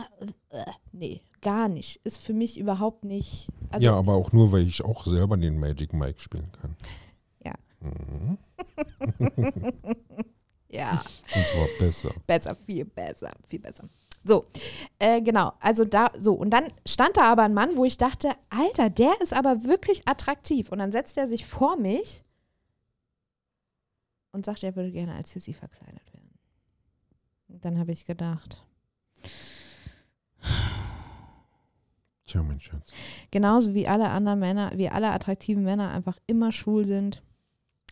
uh. 0.53 0.73
nee, 0.93 1.23
gar 1.41 1.69
nicht. 1.69 2.01
Ist 2.05 2.23
für 2.23 2.35
mich 2.35 2.61
überhaupt 2.61 3.05
nicht. 3.05 3.49
Also, 3.71 3.87
ja, 3.87 3.95
aber 3.95 4.13
auch 4.13 4.31
nur, 4.33 4.53
weil 4.53 4.67
ich 4.67 4.85
auch 4.85 5.07
selber 5.07 5.39
den 5.39 5.59
Magic 5.59 5.95
Mike 5.95 6.21
spielen 6.21 6.53
kann. 6.53 6.77
Ja. 7.45 7.55
Mhm. 7.81 8.39
ja. 10.69 11.01
Und 11.33 11.47
zwar 11.47 11.67
besser. 11.79 12.11
Besser, 12.27 12.57
viel 12.57 12.85
besser, 12.85 13.31
viel 13.47 13.61
besser. 13.61 13.89
So, 14.25 14.47
äh, 14.99 15.23
genau, 15.23 15.53
also 15.61 15.85
da, 15.85 16.11
so, 16.19 16.35
und 16.35 16.51
dann 16.51 16.73
stand 16.85 17.17
da 17.17 17.31
aber 17.31 17.43
ein 17.43 17.55
Mann, 17.55 17.77
wo 17.77 17.85
ich 17.85 17.97
dachte, 17.97 18.33
Alter, 18.51 18.91
der 18.91 19.21
ist 19.21 19.33
aber 19.33 19.63
wirklich 19.63 20.03
attraktiv. 20.09 20.73
Und 20.73 20.81
dann 20.81 20.91
setzt 20.91 21.17
er 21.17 21.29
sich 21.29 21.47
vor 21.47 21.77
mich 21.77 22.25
und 24.37 24.47
sagt, 24.47 24.63
er 24.63 24.77
würde 24.77 24.93
gerne 24.93 25.15
als 25.15 25.31
Sissy 25.31 25.53
verkleidet 25.53 26.13
werden. 26.13 26.39
Und 27.49 27.65
dann 27.65 27.79
habe 27.79 27.93
ich 27.93 28.05
gedacht, 28.05 28.65
Tja, 32.27 32.43
mein 32.43 32.61
Schatz. 32.61 32.91
genauso 33.31 33.73
wie 33.75 33.89
alle 33.89 34.11
anderen 34.11 34.39
Männer, 34.41 34.73
wie 34.75 34.89
alle 34.89 35.11
attraktiven 35.11 35.65
Männer 35.65 35.91
einfach 35.91 36.19
immer 36.27 36.53
schwul 36.53 36.85
sind. 36.85 37.23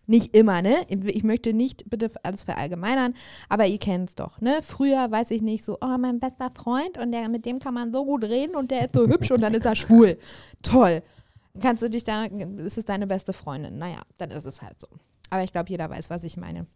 Nicht 0.07 0.37
immer, 0.37 0.61
ne? 0.61 0.85
Ich 0.89 1.25
möchte 1.25 1.55
nicht 1.55 1.89
bitte 1.89 2.11
alles 2.23 2.43
verallgemeinern, 2.43 3.15
aber 3.49 3.67
ihr 3.67 3.79
kennt 3.79 4.11
es 4.11 4.15
doch, 4.15 4.39
ne? 4.39 4.59
Früher 4.61 5.11
weiß 5.11 5.31
ich 5.31 5.41
nicht 5.41 5.65
so, 5.65 5.79
oh, 5.81 5.97
mein 5.99 6.21
bester 6.21 6.51
Freund 6.51 6.99
und 6.99 7.11
der, 7.13 7.31
mit 7.31 7.47
dem 7.47 7.59
kann 7.59 7.73
man 7.73 7.91
so 7.91 8.05
gut 8.05 8.23
reden 8.25 8.55
und 8.55 8.71
der 8.71 8.85
ist 8.85 8.95
so 8.95 9.07
hübsch 9.09 9.31
und 9.31 9.41
dann 9.41 9.55
ist 9.55 9.65
er 9.65 9.75
schwul. 9.77 10.19
Toll. 10.63 11.03
Kannst 11.59 11.83
du 11.83 11.89
dich 11.89 12.05
da, 12.05 12.25
ist 12.25 12.77
es 12.77 12.85
deine 12.85 13.07
beste 13.07 13.33
Freundin? 13.33 13.79
Naja, 13.79 14.03
dann 14.19 14.31
ist 14.31 14.45
es 14.45 14.61
halt 14.61 14.79
so. 14.79 14.89
Aber 15.31 15.45
ich 15.45 15.53
glaube, 15.53 15.71
jeder 15.71 15.89
weiß, 15.91 16.11
was 16.11 16.25
ich 16.25 16.37
meine. 16.37 16.67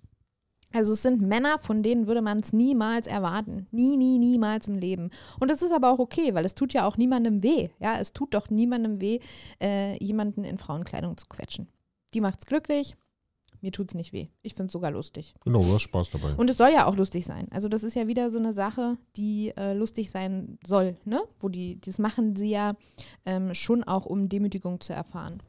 Also 0.73 0.93
es 0.93 1.03
sind 1.03 1.23
Männer, 1.23 1.59
von 1.59 1.83
denen 1.83 2.07
würde 2.07 2.21
man 2.21 2.41
es 2.41 2.53
niemals 2.53 3.07
erwarten. 3.07 3.67
Nie, 3.71 3.97
nie, 3.97 4.19
niemals 4.19 4.69
im 4.69 4.77
Leben. 4.77 5.11
Und 5.41 5.51
das 5.51 5.63
ist 5.63 5.73
aber 5.73 5.91
auch 5.91 5.99
okay, 5.99 6.35
weil 6.35 6.45
es 6.45 6.55
tut 6.55 6.75
ja 6.75 6.87
auch 6.87 6.99
niemandem 6.99 7.43
weh. 7.43 7.71
Ja, 7.79 7.99
es 7.99 8.13
tut 8.13 8.35
doch 8.35 8.51
niemandem 8.51 9.01
weh, 9.01 9.21
äh, 9.63 10.03
jemanden 10.03 10.45
in 10.45 10.59
Frauenkleidung 10.59 11.17
zu 11.17 11.27
quetschen. 11.27 11.69
Die 12.13 12.21
macht's 12.21 12.47
glücklich. 12.47 12.97
Mir 13.61 13.73
tut's 13.73 13.95
nicht 13.95 14.13
weh. 14.13 14.29
Ich 14.43 14.55
find's 14.55 14.73
sogar 14.73 14.91
lustig. 14.91 15.35
Genau, 15.45 15.61
du 15.61 15.73
hast 15.73 15.83
Spaß 15.83 16.11
dabei. 16.11 16.35
Und 16.35 16.49
es 16.49 16.59
soll 16.59 16.71
ja 16.71 16.87
auch 16.87 16.95
lustig 16.95 17.27
sein. 17.27 17.49
Also 17.51 17.69
das 17.69 17.83
ist 17.83 17.95
ja 17.95 18.07
wieder 18.07 18.31
so 18.31 18.39
eine 18.39 18.53
Sache, 18.53 18.99
die 19.17 19.53
äh, 19.57 19.73
lustig 19.73 20.11
sein 20.11 20.59
soll, 20.65 20.97
ne? 21.05 21.21
Wo 21.41 21.49
die, 21.49 21.81
das 21.81 21.99
machen 21.99 22.37
sie 22.37 22.51
ja 22.51 22.75
ähm, 23.27 23.55
schon 23.55 23.83
auch, 23.83 24.07
um 24.07 24.29
Demütigung 24.29 24.81
zu 24.81 24.93
erfahren. 24.93 25.43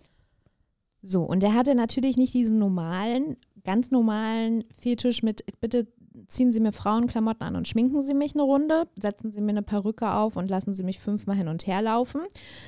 So, 1.02 1.24
und 1.24 1.44
er 1.44 1.54
hatte 1.54 1.76
natürlich 1.76 2.18
nicht 2.18 2.34
diesen 2.34 2.60
normalen, 2.60 3.38
ganz 3.64 3.92
normalen 3.92 4.64
Fetisch 4.80 5.24
mit, 5.24 5.44
bitte 5.62 5.88
ziehen 6.28 6.52
Sie 6.52 6.60
mir 6.60 6.72
Frauenklamotten 6.72 7.44
an 7.44 7.56
und 7.56 7.68
schminken 7.68 8.02
Sie 8.04 8.14
mich 8.14 8.34
eine 8.34 8.44
Runde, 8.44 8.88
setzen 9.00 9.32
Sie 9.32 9.42
mir 9.42 9.52
eine 9.52 9.62
Perücke 9.62 10.12
auf 10.14 10.36
und 10.36 10.50
lassen 10.50 10.74
Sie 10.74 10.84
mich 10.84 11.00
fünfmal 11.00 11.38
hin 11.38 11.48
und 11.48 11.68
her 11.68 11.82
laufen, 11.82 12.22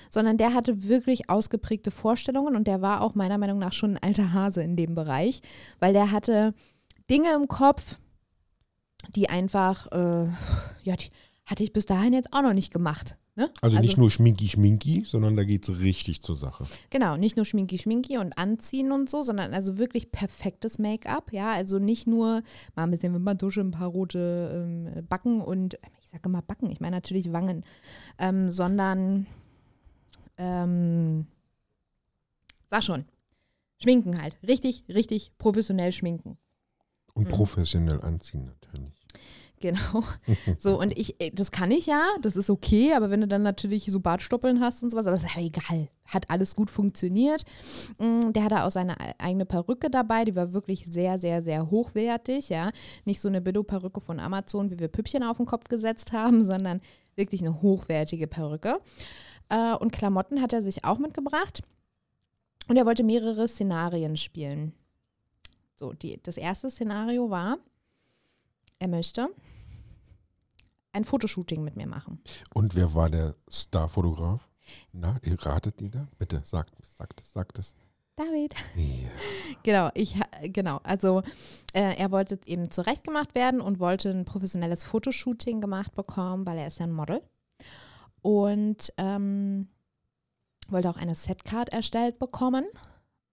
sondern 0.10 0.38
der 0.38 0.54
hatte 0.54 0.88
wirklich 0.88 1.30
ausgeprägte 1.30 1.92
Vorstellungen 1.92 2.56
und 2.56 2.68
der 2.68 2.82
war 2.82 3.02
auch 3.02 3.16
meiner 3.16 3.38
Meinung 3.38 3.60
nach 3.60 3.74
schon 3.74 3.98
ein 3.98 4.04
alter 4.04 4.34
Hase 4.34 4.64
in 4.64 4.76
dem 4.76 4.96
Bereich, 4.96 5.42
weil 5.80 5.94
der 5.94 6.12
hatte 6.12 6.54
Dinge 7.10 7.34
im 7.34 7.48
Kopf, 7.48 7.98
die 9.16 9.30
einfach, 9.30 9.92
äh, 9.92 10.30
ja, 10.84 10.96
die 10.96 11.10
hatte 11.46 11.64
ich 11.64 11.74
bis 11.74 11.86
dahin 11.86 12.14
jetzt 12.14 12.30
auch 12.32 12.44
noch 12.44 12.54
nicht 12.54 12.72
gemacht. 12.72 13.18
Ne? 13.36 13.50
Also, 13.62 13.80
nicht 13.80 13.98
nur 13.98 14.12
Schminki 14.12 14.50
Schminki, 14.50 15.04
sondern 15.06 15.38
da 15.38 15.46
geht 15.46 15.68
es 15.68 15.80
richtig 15.80 16.22
zur 16.22 16.36
Sache. 16.36 16.66
Genau, 16.90 17.16
nicht 17.16 17.38
nur 17.38 17.46
Schminki 17.46 17.78
Schminki 17.78 18.18
und 18.18 18.38
Anziehen 18.38 18.92
und 18.92 19.10
so, 19.10 19.24
sondern 19.24 19.54
also 19.54 19.78
wirklich 19.78 20.12
perfektes 20.12 20.80
Make-up, 20.80 21.32
ja, 21.32 21.52
also 21.52 21.80
nicht 21.80 22.08
nur 22.08 22.44
mal 22.76 22.84
ein 22.84 22.92
bisschen 22.92 23.14
Wimperntusche, 23.14 23.62
ein 23.62 23.72
paar 23.72 23.88
rote 23.88 24.52
ähm, 24.54 25.08
Backen 25.08 25.40
und 25.40 25.76
ich 26.02 26.10
sage 26.10 26.24
immer 26.26 26.42
Backen, 26.42 26.70
ich 26.72 26.82
meine 26.82 26.98
natürlich 26.98 27.32
Wangen, 27.32 27.64
ähm, 28.20 28.52
sondern 28.52 29.28
ähm, 30.38 31.26
sag 32.68 32.84
schon, 32.84 33.06
schminken 33.82 34.22
halt, 34.22 34.38
richtig, 34.46 34.84
richtig 34.90 35.32
professionell 35.38 35.94
schminken. 35.94 36.38
Und 37.14 37.28
mhm. 37.28 37.32
professionell 37.32 38.02
anziehen 38.02 38.44
natürlich. 38.46 39.01
Genau. 39.62 40.04
So, 40.58 40.80
und 40.80 40.98
ich, 40.98 41.20
äh, 41.22 41.32
das 41.32 41.52
kann 41.52 41.72
ich 41.72 41.86
ja, 41.86 42.04
das 42.22 42.36
ist 42.36 42.50
okay, 42.50 42.94
aber 42.94 43.10
wenn 43.10 43.22
du 43.22 43.28
dann 43.28 43.44
natürlich 43.44 43.86
so 43.86 44.00
Bartstoppeln 44.00 44.60
hast 44.60 44.84
und 44.84 44.90
sowas, 44.90 45.06
aber 45.06 45.16
ist 45.16 45.24
ja 45.24 45.42
egal. 45.42 45.88
Hat 46.06 46.30
alles 46.30 46.56
gut 46.56 46.70
funktioniert. 46.70 47.44
Mm, 47.98 48.32
der 48.32 48.44
hatte 48.44 48.64
auch 48.64 48.72
seine 48.72 48.96
eigene 49.20 49.46
Perücke 49.46 49.90
dabei, 49.90 50.26
die 50.26 50.36
war 50.36 50.54
wirklich 50.54 50.86
sehr, 50.88 51.18
sehr, 51.20 51.42
sehr 51.44 51.70
hochwertig, 51.72 52.50
ja. 52.50 52.72
Nicht 53.06 53.22
so 53.22 53.28
eine 53.28 53.42
Billo-Perücke 53.42 54.02
von 54.02 54.20
Amazon, 54.20 54.72
wie 54.72 54.80
wir 54.80 54.88
Püppchen 54.88 55.24
auf 55.24 55.38
den 55.38 55.46
Kopf 55.46 55.68
gesetzt 55.70 56.12
haben, 56.12 56.44
sondern 56.44 56.82
wirklich 57.16 57.42
eine 57.42 57.62
hochwertige 57.62 58.28
Perücke. 58.28 58.80
Äh, 59.50 59.76
und 59.76 59.92
Klamotten 59.92 60.42
hat 60.42 60.54
er 60.54 60.62
sich 60.62 60.86
auch 60.86 60.98
mitgebracht. 60.98 61.62
Und 62.68 62.78
er 62.78 62.86
wollte 62.86 63.04
mehrere 63.04 63.48
Szenarien 63.48 64.18
spielen. 64.18 64.74
So, 65.76 65.94
die, 65.94 66.20
das 66.22 66.38
erste 66.38 66.70
Szenario 66.70 67.30
war, 67.30 67.58
er 68.80 68.88
möchte 68.88 69.30
ein 70.94 71.04
Fotoshooting 71.04 71.64
mit 71.64 71.76
mir 71.76 71.88
machen. 71.88 72.22
Und 72.54 72.76
wer 72.76 72.94
war 72.94 73.10
der 73.10 73.36
Starfotograf? 73.50 74.48
Na, 74.92 75.18
ihr 75.26 75.38
ratet 75.44 75.80
die 75.80 75.90
da? 75.90 76.08
Bitte, 76.18 76.42
sagt, 76.44 76.74
sagt 76.86 77.22
es, 77.22 77.34
sagt 77.34 77.60
es. 77.60 77.76
David. 78.16 78.54
Ja. 78.76 79.10
Genau, 79.64 79.90
ich, 79.94 80.18
genau. 80.44 80.80
Also 80.84 81.22
äh, 81.74 81.96
er 81.96 82.10
wollte 82.10 82.40
eben 82.46 82.72
zurechtgemacht 82.72 83.36
werden 83.36 83.62
und 83.62 83.80
wollte 83.80 84.10
ein 84.10 84.26
professionelles 84.26 84.84
Fotoshooting 84.84 85.62
gemacht 85.62 85.94
bekommen, 85.94 86.46
weil 86.48 86.58
er 86.58 86.68
ist 86.68 86.80
ja 86.80 86.88
ein 86.88 86.92
Model. 86.92 87.22
Und 88.22 88.92
ähm, 88.98 89.68
wollte 90.70 90.90
auch 90.90 90.96
eine 90.96 91.16
Setcard 91.16 91.70
erstellt 91.70 92.18
bekommen 92.18 92.66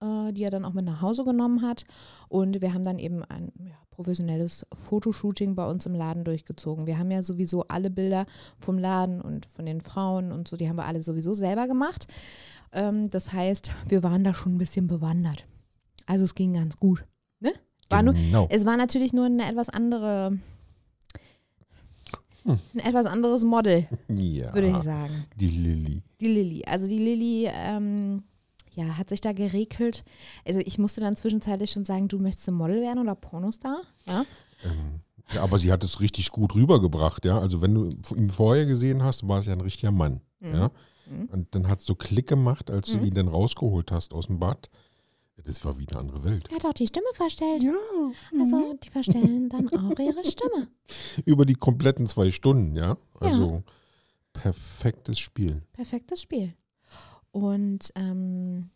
äh, 0.01 0.33
die 0.33 0.43
er 0.43 0.51
dann 0.51 0.65
auch 0.65 0.73
mit 0.73 0.85
nach 0.85 1.01
Hause 1.01 1.23
genommen 1.23 1.61
hat. 1.61 1.85
Und 2.29 2.61
wir 2.61 2.73
haben 2.73 2.83
dann 2.83 2.99
eben 2.99 3.23
ein 3.25 3.51
ja, 3.59 3.75
professionelles 3.99 4.65
Fotoshooting 4.73 5.55
bei 5.55 5.69
uns 5.69 5.85
im 5.85 5.93
Laden 5.93 6.23
durchgezogen. 6.23 6.87
Wir 6.87 6.97
haben 6.97 7.11
ja 7.11 7.21
sowieso 7.21 7.67
alle 7.67 7.89
Bilder 7.89 8.27
vom 8.57 8.77
Laden 8.77 9.19
und 9.19 9.45
von 9.45 9.65
den 9.65 9.81
Frauen 9.81 10.31
und 10.31 10.47
so, 10.47 10.55
die 10.55 10.69
haben 10.69 10.77
wir 10.77 10.85
alle 10.85 11.03
sowieso 11.03 11.33
selber 11.33 11.67
gemacht. 11.67 12.07
Ähm, 12.71 13.09
das 13.09 13.33
heißt, 13.33 13.71
wir 13.89 14.01
waren 14.01 14.23
da 14.23 14.33
schon 14.33 14.55
ein 14.55 14.57
bisschen 14.57 14.87
bewandert. 14.87 15.45
Also 16.05 16.23
es 16.23 16.33
ging 16.33 16.53
ganz 16.53 16.77
gut. 16.77 17.03
Ne? 17.41 17.51
War 17.89 18.01
genau. 18.01 18.13
nur, 18.13 18.47
es 18.49 18.65
war 18.65 18.77
natürlich 18.77 19.11
nur 19.11 19.25
eine 19.25 19.45
etwas 19.45 19.67
andere 19.67 20.39
hm. 22.45 22.57
ein 22.75 22.79
etwas 22.79 23.05
anderes 23.05 23.43
Model, 23.43 23.85
ja, 24.07 24.53
würde 24.53 24.69
ich 24.69 24.81
sagen. 24.81 25.25
Die 25.35 25.49
Lilly. 25.49 26.03
Die 26.21 26.27
Lilly. 26.27 26.63
Also 26.65 26.87
die 26.87 26.99
Lilly 26.99 27.49
ähm, 27.53 28.23
ja, 28.75 28.97
hat 28.97 29.09
sich 29.09 29.21
da 29.21 29.33
geregelt. 29.33 30.03
Also 30.45 30.59
ich 30.59 30.77
musste 30.77 31.01
dann 31.01 31.15
zwischenzeitlich 31.15 31.71
schon 31.71 31.85
sagen, 31.85 32.07
du 32.07 32.19
möchtest 32.19 32.47
ein 32.49 32.55
Model 32.55 32.81
werden 32.81 32.99
oder 32.99 33.15
Pornostar, 33.15 33.81
ja. 34.05 34.25
Ähm, 34.63 35.01
ja, 35.33 35.43
aber 35.43 35.57
sie 35.59 35.71
hat 35.71 35.83
es 35.83 35.99
richtig 35.99 36.31
gut 36.31 36.55
rübergebracht, 36.55 37.25
ja. 37.25 37.39
Also 37.39 37.61
wenn 37.61 37.73
du 37.73 37.89
ihn 38.15 38.29
vorher 38.29 38.65
gesehen 38.65 39.03
hast, 39.03 39.27
war 39.27 39.39
es 39.39 39.45
ja 39.45 39.53
ein 39.53 39.61
richtiger 39.61 39.91
Mann, 39.91 40.21
mhm. 40.39 40.53
ja. 40.53 40.71
Mhm. 41.09 41.29
Und 41.31 41.55
dann 41.55 41.67
hat 41.67 41.79
es 41.79 41.85
so 41.85 41.95
Klick 41.95 42.27
gemacht, 42.27 42.69
als 42.71 42.93
mhm. 42.93 42.99
du 42.99 43.05
ihn 43.05 43.13
dann 43.13 43.27
rausgeholt 43.27 43.91
hast 43.91 44.13
aus 44.13 44.27
dem 44.27 44.39
Bad. 44.39 44.69
Das 45.45 45.63
war 45.63 45.79
wie 45.79 45.87
eine 45.87 45.99
andere 45.99 46.23
Welt. 46.23 46.47
Er 46.49 46.55
hat 46.55 46.65
auch 46.65 46.73
die 46.73 46.87
Stimme 46.87 47.07
verstellt. 47.13 47.63
Ja. 47.63 47.73
Also 48.39 48.57
mhm. 48.57 48.79
die 48.83 48.89
verstellen 48.89 49.49
dann 49.49 49.69
auch 49.69 49.97
ihre 49.97 50.23
Stimme. 50.23 50.67
Über 51.25 51.45
die 51.45 51.55
kompletten 51.55 52.07
zwei 52.07 52.29
Stunden, 52.31 52.75
ja. 52.75 52.97
Also 53.19 53.51
ja. 53.51 53.63
perfektes 54.33 55.17
Spiel. 55.17 55.63
Perfektes 55.73 56.21
Spiel. 56.21 56.53
Und 57.31 57.91
ähm, 57.95 58.69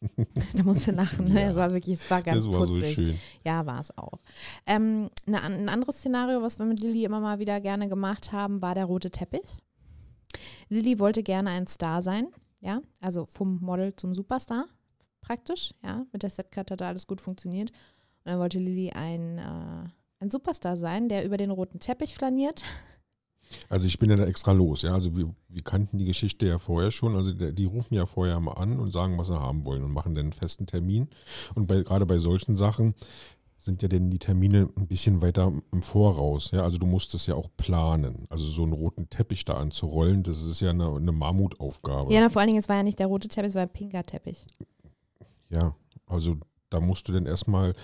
da 0.54 0.62
musste 0.62 0.92
lachen. 0.92 1.32
Ne? 1.32 1.42
Ja, 1.42 1.50
es 1.50 1.56
war 1.56 1.72
wirklich, 1.72 1.98
es 1.98 2.10
war 2.10 2.22
ganz 2.22 2.44
das 2.44 2.52
war 2.52 2.60
putzig. 2.60 2.96
so 2.96 3.02
schön. 3.02 3.18
Ja, 3.44 3.66
war 3.66 3.80
es 3.80 3.96
auch. 3.96 4.20
Ähm, 4.66 5.10
eine, 5.26 5.42
ein 5.42 5.68
anderes 5.68 5.96
Szenario, 5.96 6.42
was 6.42 6.58
wir 6.58 6.66
mit 6.66 6.80
Lilly 6.80 7.04
immer 7.04 7.20
mal 7.20 7.38
wieder 7.38 7.60
gerne 7.60 7.88
gemacht 7.88 8.32
haben, 8.32 8.62
war 8.62 8.74
der 8.74 8.84
rote 8.84 9.10
Teppich. 9.10 9.62
Lilly 10.68 10.98
wollte 10.98 11.22
gerne 11.22 11.50
ein 11.50 11.66
Star 11.66 12.02
sein, 12.02 12.26
ja, 12.60 12.80
also 13.00 13.24
vom 13.26 13.60
Model 13.60 13.94
zum 13.94 14.14
Superstar 14.14 14.66
praktisch, 15.24 15.74
ja. 15.82 16.06
Mit 16.12 16.22
der 16.22 16.30
Setcut 16.30 16.70
hat 16.70 16.80
da 16.80 16.88
alles 16.88 17.06
gut 17.06 17.20
funktioniert. 17.20 17.70
Und 17.70 18.32
dann 18.32 18.38
wollte 18.38 18.58
Lilly 18.58 18.90
ein, 18.90 19.38
äh, 19.38 19.88
ein 20.20 20.30
Superstar 20.30 20.76
sein, 20.76 21.08
der 21.08 21.24
über 21.24 21.36
den 21.36 21.50
roten 21.50 21.80
Teppich 21.80 22.14
flaniert 22.14 22.64
also 23.68 23.86
ich 23.86 23.98
bin 23.98 24.10
ja 24.10 24.16
da 24.16 24.24
extra 24.24 24.52
los, 24.52 24.82
ja. 24.82 24.92
Also 24.92 25.16
wir, 25.16 25.34
wir 25.48 25.62
kannten 25.62 25.98
die 25.98 26.04
Geschichte 26.04 26.46
ja 26.46 26.58
vorher 26.58 26.90
schon. 26.90 27.16
Also 27.16 27.32
die, 27.32 27.52
die 27.54 27.64
rufen 27.64 27.94
ja 27.94 28.06
vorher 28.06 28.38
mal 28.40 28.52
an 28.52 28.78
und 28.78 28.90
sagen, 28.90 29.18
was 29.18 29.28
sie 29.28 29.38
haben 29.38 29.64
wollen 29.64 29.84
und 29.84 29.92
machen 29.92 30.14
dann 30.14 30.26
einen 30.26 30.32
festen 30.32 30.66
Termin. 30.66 31.08
Und 31.54 31.66
bei, 31.66 31.82
gerade 31.82 32.06
bei 32.06 32.18
solchen 32.18 32.56
Sachen 32.56 32.94
sind 33.64 33.80
ja 33.80 33.88
denn 33.88 34.10
die 34.10 34.18
Termine 34.18 34.68
ein 34.76 34.86
bisschen 34.86 35.22
weiter 35.22 35.50
im 35.72 35.82
Voraus. 35.82 36.50
Ja? 36.50 36.62
Also 36.62 36.76
du 36.76 36.86
musst 36.86 37.14
es 37.14 37.26
ja 37.26 37.34
auch 37.34 37.48
planen. 37.56 38.26
Also 38.28 38.44
so 38.44 38.62
einen 38.62 38.72
roten 38.72 39.08
Teppich 39.08 39.44
da 39.44 39.54
anzurollen, 39.54 40.22
das 40.22 40.44
ist 40.44 40.60
ja 40.60 40.70
eine, 40.70 40.94
eine 40.94 41.12
Mammutaufgabe. 41.12 42.12
Ja, 42.12 42.20
na, 42.20 42.28
vor 42.28 42.40
allen 42.40 42.50
Dingen, 42.50 42.60
es 42.60 42.68
war 42.68 42.76
ja 42.76 42.82
nicht 42.82 42.98
der 42.98 43.06
rote 43.06 43.28
Teppich, 43.28 43.48
es 43.48 43.54
war 43.54 43.62
ein 43.62 43.72
pinker 43.72 44.02
Teppich. 44.02 44.44
Ja, 45.48 45.74
also 46.06 46.36
da 46.74 46.80
musst 46.80 47.08
du 47.08 47.12
dann 47.12 47.26
erstmal 47.26 47.74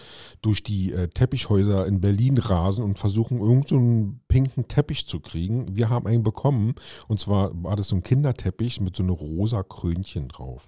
durch 0.43 0.63
die 0.63 0.93
äh, 0.93 1.09
Teppichhäuser 1.09 1.87
in 1.87 2.01
Berlin 2.01 2.39
rasen 2.39 2.85
und 2.85 2.99
versuchen, 2.99 3.39
irgendeinen 3.39 4.11
so 4.11 4.21
pinken 4.29 4.69
Teppich 4.69 5.07
zu 5.07 5.21
kriegen. 5.21 5.77
Wir 5.77 5.89
haben 5.89 6.07
einen 6.07 6.23
bekommen 6.23 6.75
und 7.09 7.21
zwar 7.21 7.51
war 7.63 7.77
das 7.77 7.89
so 7.89 7.97
ein 7.97 8.03
Kinderteppich 8.03 8.81
mit 8.81 8.97
so 8.97 9.03
einem 9.03 9.13
rosa 9.13 9.63
Krönchen 9.63 10.29
drauf. 10.29 10.67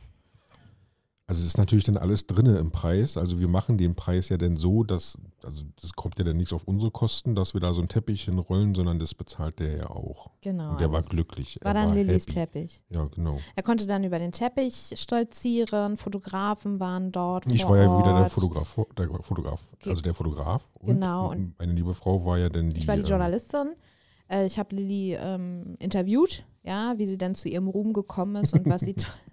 Also 1.33 1.41
es 1.41 1.47
ist 1.47 1.57
natürlich 1.57 1.85
dann 1.85 1.97
alles 1.97 2.27
drinne 2.27 2.59
im 2.59 2.73
Preis. 2.73 3.17
Also 3.17 3.41
wir 3.41 3.49
machen 3.49 3.79
den 3.79 3.95
Preis 3.95 4.29
ja 4.29 4.37
dann 4.37 4.59
so, 4.59 4.85
dass, 4.85 5.17
also 5.43 5.65
das 5.81 5.95
kommt 5.95 6.19
ja 6.19 6.27
dann 6.27 6.37
nicht 6.37 6.53
auf 6.53 6.65
unsere 6.65 6.91
Kosten, 6.91 7.35
dass 7.35 7.55
wir 7.55 7.61
da 7.63 7.73
so 7.73 7.81
ein 7.81 7.89
Teppich 7.89 8.25
hinrollen, 8.25 8.75
sondern 8.75 8.99
das 8.99 9.15
bezahlt 9.15 9.59
der 9.59 9.77
ja 9.79 9.87
auch. 9.89 10.29
Genau. 10.43 10.73
Und 10.73 10.81
der 10.81 10.89
also 10.89 10.93
war 10.93 11.01
glücklich. 11.01 11.59
War 11.63 11.73
dann 11.73 11.89
Lillys 11.89 12.27
Teppich. 12.27 12.85
Ja, 12.91 13.07
genau. 13.07 13.39
Er 13.57 13.63
konnte 13.63 13.87
dann 13.87 14.05
über 14.05 14.19
den 14.19 14.33
Teppich 14.33 14.93
stolzieren, 14.95 15.97
Fotografen 15.97 16.81
waren 16.81 17.13
dort. 17.13 17.47
Ich 17.47 17.67
war 17.67 17.79
ja 17.79 17.99
wieder 17.99 18.13
der 18.13 18.29
Fotograf, 18.29 18.79
der 18.99 19.09
Fotograf, 19.23 19.61
also 19.87 20.03
der 20.03 20.13
Fotograf. 20.13 20.69
Und 20.81 20.87
genau. 20.89 21.31
Und 21.31 21.59
meine 21.59 21.73
liebe 21.73 21.95
Frau 21.95 22.27
war 22.27 22.37
ja 22.37 22.51
dann 22.51 22.69
die. 22.69 22.77
Ich 22.77 22.87
war 22.87 22.97
die 22.97 23.05
ähm, 23.05 23.09
Journalistin. 23.09 23.73
Ähm, 24.29 24.45
ich 24.45 24.59
habe 24.59 24.77
Lilly 24.77 25.15
ähm, 25.15 25.77
interviewt, 25.79 26.45
ja, 26.63 26.93
wie 26.99 27.07
sie 27.07 27.17
dann 27.17 27.35
zu 27.35 27.49
ihrem 27.49 27.69
Ruhm 27.69 27.95
gekommen 27.95 28.37
ist 28.37 28.53
und 28.53 28.69
was 28.69 28.83
sie 28.83 28.97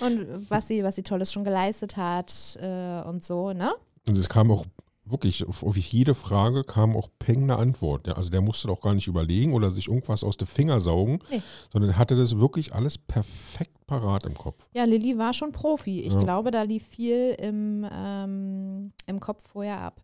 und 0.00 0.50
was 0.50 0.68
sie, 0.68 0.82
was 0.82 0.96
sie 0.96 1.02
Tolles 1.02 1.32
schon 1.32 1.44
geleistet 1.44 1.96
hat 1.96 2.58
äh, 2.60 3.02
und 3.02 3.24
so, 3.24 3.52
ne? 3.52 3.72
Und 4.06 4.16
es 4.16 4.28
kam 4.28 4.50
auch 4.50 4.64
wirklich, 5.04 5.46
auf, 5.46 5.62
auf 5.62 5.76
jede 5.76 6.14
Frage 6.14 6.64
kam 6.64 6.96
auch 6.96 7.08
peng 7.18 7.44
eine 7.44 7.56
Antwort. 7.56 8.06
Ja? 8.06 8.14
Also 8.14 8.30
der 8.30 8.40
musste 8.40 8.68
doch 8.68 8.80
gar 8.80 8.94
nicht 8.94 9.06
überlegen 9.06 9.52
oder 9.52 9.70
sich 9.70 9.88
irgendwas 9.88 10.24
aus 10.24 10.36
den 10.36 10.46
Finger 10.46 10.80
saugen, 10.80 11.20
nee. 11.30 11.42
sondern 11.72 11.96
hatte 11.96 12.16
das 12.16 12.38
wirklich 12.38 12.74
alles 12.74 12.98
perfekt 12.98 13.86
parat 13.86 14.24
im 14.24 14.34
Kopf. 14.34 14.68
Ja, 14.72 14.84
Lilly 14.84 15.18
war 15.18 15.32
schon 15.32 15.52
Profi. 15.52 16.00
Ich 16.00 16.14
ja. 16.14 16.20
glaube, 16.22 16.50
da 16.50 16.62
lief 16.62 16.86
viel 16.86 17.36
im, 17.38 17.86
ähm, 17.92 18.92
im 19.06 19.20
Kopf 19.20 19.48
vorher 19.48 19.80
ab. 19.80 20.00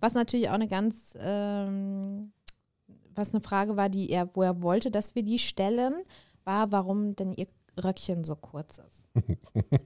Was 0.00 0.14
natürlich 0.14 0.48
auch 0.48 0.54
eine 0.54 0.68
ganz, 0.68 1.16
ähm, 1.20 2.32
was 3.14 3.32
eine 3.32 3.40
Frage 3.40 3.76
war, 3.76 3.88
die 3.88 4.10
er, 4.10 4.34
wo 4.34 4.42
er 4.42 4.62
wollte, 4.62 4.90
dass 4.90 5.14
wir 5.14 5.22
die 5.22 5.38
stellen, 5.38 5.94
war, 6.44 6.72
warum 6.72 7.16
denn 7.16 7.32
ihr 7.32 7.46
Röckchen 7.82 8.24
so 8.24 8.36
kurz 8.36 8.78
ist. 8.78 9.04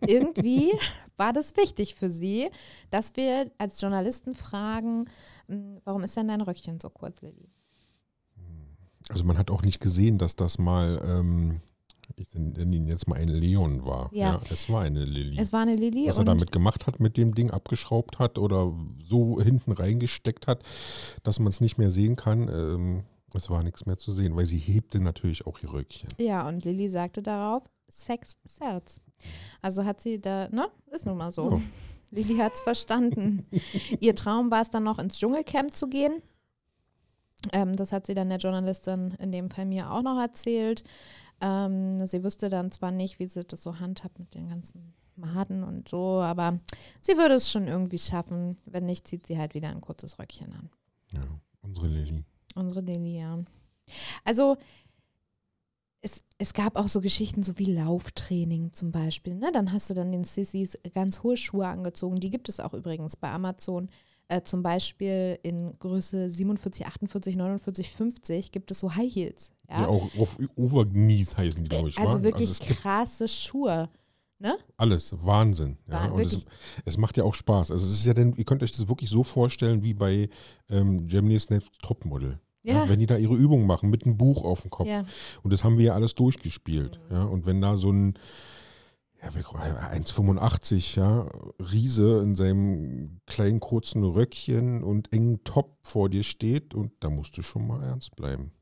Irgendwie 0.07 0.73
war 1.17 1.33
das 1.33 1.57
wichtig 1.57 1.95
für 1.95 2.11
sie, 2.11 2.51
dass 2.91 3.17
wir 3.17 3.51
als 3.59 3.81
Journalisten 3.81 4.35
fragen, 4.35 5.07
hm, 5.47 5.81
warum 5.85 6.03
ist 6.03 6.17
denn 6.17 6.29
dein 6.29 6.41
Röckchen 6.41 6.81
so 6.81 6.91
kurz, 6.91 7.23
Lilly? 7.23 7.49
Also 9.09 9.25
man 9.25 9.39
hat 9.39 9.51
auch 9.51 9.63
nicht 9.63 9.81
gesehen, 9.81 10.19
dass 10.19 10.37
das 10.37 10.59
mal, 10.59 11.01
ähm, 11.05 11.61
ich 12.17 12.35
nenne 12.35 12.77
ihn 12.77 12.87
jetzt 12.87 13.09
mal 13.09 13.17
ein 13.17 13.29
Leon 13.29 13.85
war. 13.87 14.11
Ja. 14.13 14.35
Ja, 14.35 14.41
es 14.51 14.69
war 14.69 14.83
eine 14.83 15.05
Lilly. 15.05 15.39
Es 15.39 15.53
war 15.53 15.63
eine 15.63 15.73
Lilly 15.73 16.09
Was 16.09 16.19
er 16.19 16.25
damit 16.25 16.53
gemacht 16.53 16.87
hat, 16.87 17.01
mit 17.01 17.17
dem 17.17 17.35
Ding 17.35 17.51
abgeschraubt 17.51 18.19
hat 18.19 18.39
oder 18.39 18.73
so 19.03 19.41
hinten 19.41 19.73
reingesteckt 19.73 20.47
hat, 20.47 20.63
dass 21.23 21.39
man 21.39 21.49
es 21.49 21.61
nicht 21.61 21.79
mehr 21.79 21.91
sehen 21.91 22.17
kann. 22.17 22.49
Ähm, 22.49 23.05
es 23.35 23.51
war 23.51 23.63
nichts 23.63 23.87
mehr 23.87 23.99
zu 23.99 24.13
sehen, 24.13 24.37
weil 24.37 24.47
sie 24.47 24.59
hebte 24.59 25.01
natürlich 25.01 25.47
auch 25.47 25.59
ihr 25.63 25.73
Röckchen. 25.73 26.09
ja, 26.19 26.49
und 26.49 26.65
Lilly 26.65 26.89
sagte 26.89 27.23
darauf, 27.23 27.63
Sex 27.89 28.37
sells. 28.45 29.01
Also 29.63 29.85
hat 29.85 30.01
sie 30.01 30.21
da, 30.21 30.49
ne, 30.49 30.69
ist 30.91 31.07
nun 31.07 31.17
mal 31.17 31.31
so. 31.31 31.53
Ja. 31.53 31.61
Lilly 32.11 32.37
hat 32.39 32.55
es 32.55 32.61
verstanden. 32.61 33.47
Ihr 34.01 34.15
Traum 34.15 34.51
war 34.51 34.63
es 34.63 34.71
dann 34.71 34.85
noch 34.85 34.99
ins 34.99 35.19
Dschungelcamp 35.19 35.77
zu 35.77 35.89
gehen. 35.89 36.23
Ähm, 37.53 37.77
das 37.77 37.93
hat 37.93 38.07
sie 38.07 38.15
dann 38.15 38.31
der 38.31 38.39
Journalistin 38.39 39.13
in 39.19 39.31
dem 39.31 39.51
Fall 39.51 39.67
mir 39.67 39.91
auch 39.91 40.03
noch 40.03 40.21
erzählt. 40.21 40.85
Ähm, 41.41 42.07
sie 42.07 42.25
wüsste 42.25 42.49
dann 42.49 42.73
zwar 42.73 42.91
nicht, 42.91 43.19
wie 43.19 43.29
sie 43.29 43.45
das 43.45 43.63
so 43.63 43.79
handhabt 43.79 44.19
mit 44.19 44.35
den 44.35 44.49
ganzen 44.49 44.95
Maden 45.17 45.63
und 45.65 45.89
so, 45.89 46.21
aber 46.21 46.59
sie 47.01 47.17
würde 47.17 47.35
es 47.35 47.51
schon 47.51 47.69
irgendwie 47.69 47.99
schaffen. 47.99 48.57
Wenn 48.65 48.87
nicht, 48.87 49.07
zieht 49.07 49.27
sie 49.27 49.39
halt 49.39 49.55
wieder 49.55 49.69
ein 49.69 49.81
kurzes 49.81 50.19
Röckchen 50.19 50.53
an. 50.53 50.71
Ja, 51.13 51.21
unsere 51.63 51.89
Lilly. 51.89 52.25
Unsere 52.55 52.81
Lilly, 52.81 53.19
ja. 53.19 53.39
Also 54.25 54.57
es, 56.01 56.25
es 56.39 56.55
gab 56.55 56.77
auch 56.77 56.89
so 56.89 57.01
Geschichten, 57.01 57.43
so 57.43 57.59
wie 57.59 57.73
Lauftraining 57.73 58.73
zum 58.73 58.93
Beispiel. 58.93 59.35
Ne? 59.35 59.51
Dann 59.53 59.73
hast 59.73 59.91
du 59.91 59.95
dann 59.95 60.13
den 60.13 60.25
Sissys 60.25 60.79
ganz 60.95 61.23
hohe 61.23 61.37
Schuhe 61.37 61.67
angezogen. 61.67 62.21
Die 62.21 62.31
gibt 62.31 62.49
es 62.49 62.61
auch 62.61 62.75
übrigens 62.75 63.17
bei 63.17 63.31
Amazon. 63.31 63.89
Äh, 64.29 64.43
zum 64.43 64.63
Beispiel 64.63 65.39
in 65.43 65.79
Größe 65.79 66.29
47, 66.29 66.87
48, 66.87 67.37
49, 67.37 67.91
50 67.91 68.53
gibt 68.53 68.71
es 68.71 68.81
so 68.81 68.95
High 68.95 69.13
Heels. 69.13 69.53
Ja? 69.69 69.83
Ja, 69.83 69.89
auch 69.89 70.07
auf 70.19 70.37
Overknees 70.57 71.37
heißen 71.37 71.65
die, 71.65 71.69
glaube 71.69 71.89
ich. 71.89 71.99
also 71.99 72.19
wa? 72.19 72.25
wirklich 72.25 72.59
gibt 72.59 72.81
krasse 72.81 73.27
Schuhe. 73.27 73.89
Ne? 74.41 74.57
alles, 74.77 75.13
Wahnsinn. 75.19 75.79
Ja, 75.89 75.95
Wah- 75.95 76.13
und 76.13 76.21
es, 76.21 76.45
es 76.85 76.97
macht 76.97 77.17
ja 77.17 77.25
auch 77.25 77.35
Spaß. 77.35 77.73
Also 77.73 77.85
es 77.87 77.95
ist 77.95 78.07
ja 78.07 78.15
denn, 78.15 78.35
ihr 78.35 78.45
könnt 78.45 78.63
euch 78.63 78.71
das 78.71 78.89
wirklich 78.89 79.11
so 79.11 79.25
vorstellen 79.25 79.83
wie 79.83 79.95
bei 79.95 80.29
ähm, 80.69 81.09
Germany's 81.09 81.51
Next 81.51 81.73
Topmodel. 81.83 82.39
Ja. 82.75 82.89
wenn 82.89 82.99
die 82.99 83.07
da 83.07 83.17
ihre 83.17 83.35
Übungen 83.35 83.67
machen 83.67 83.91
mit 83.91 84.05
einem 84.05 84.17
Buch 84.17 84.45
auf 84.45 84.63
dem 84.63 84.71
Kopf. 84.71 84.87
Ja. 84.89 85.05
Und 85.43 85.53
das 85.53 85.65
haben 85.65 85.79
wir 85.79 85.87
ja 85.87 85.95
alles 85.95 86.15
durchgespielt. 86.15 87.01
Mhm. 87.09 87.15
Ja, 87.17 87.25
und 87.25 87.47
wenn 87.47 87.61
da 87.61 87.77
so 87.77 87.91
ein 87.91 88.15
ja, 89.23 89.35
wie- 89.35 89.43
1,85 89.43 90.97
ja, 90.97 91.27
Riese 91.61 92.21
in 92.23 92.35
seinem 92.37 93.21
kleinen 93.27 93.61
kurzen 93.61 94.05
Röckchen 94.05 94.83
und 94.85 95.13
engen 95.13 95.43
Top 95.45 95.77
vor 95.83 96.09
dir 96.09 96.23
steht 96.23 96.75
und 96.75 96.93
da 97.01 97.11
musst 97.11 97.37
du 97.37 97.43
schon 97.43 97.67
mal 97.67 97.83
ernst 97.83 98.15
bleiben. 98.17 98.53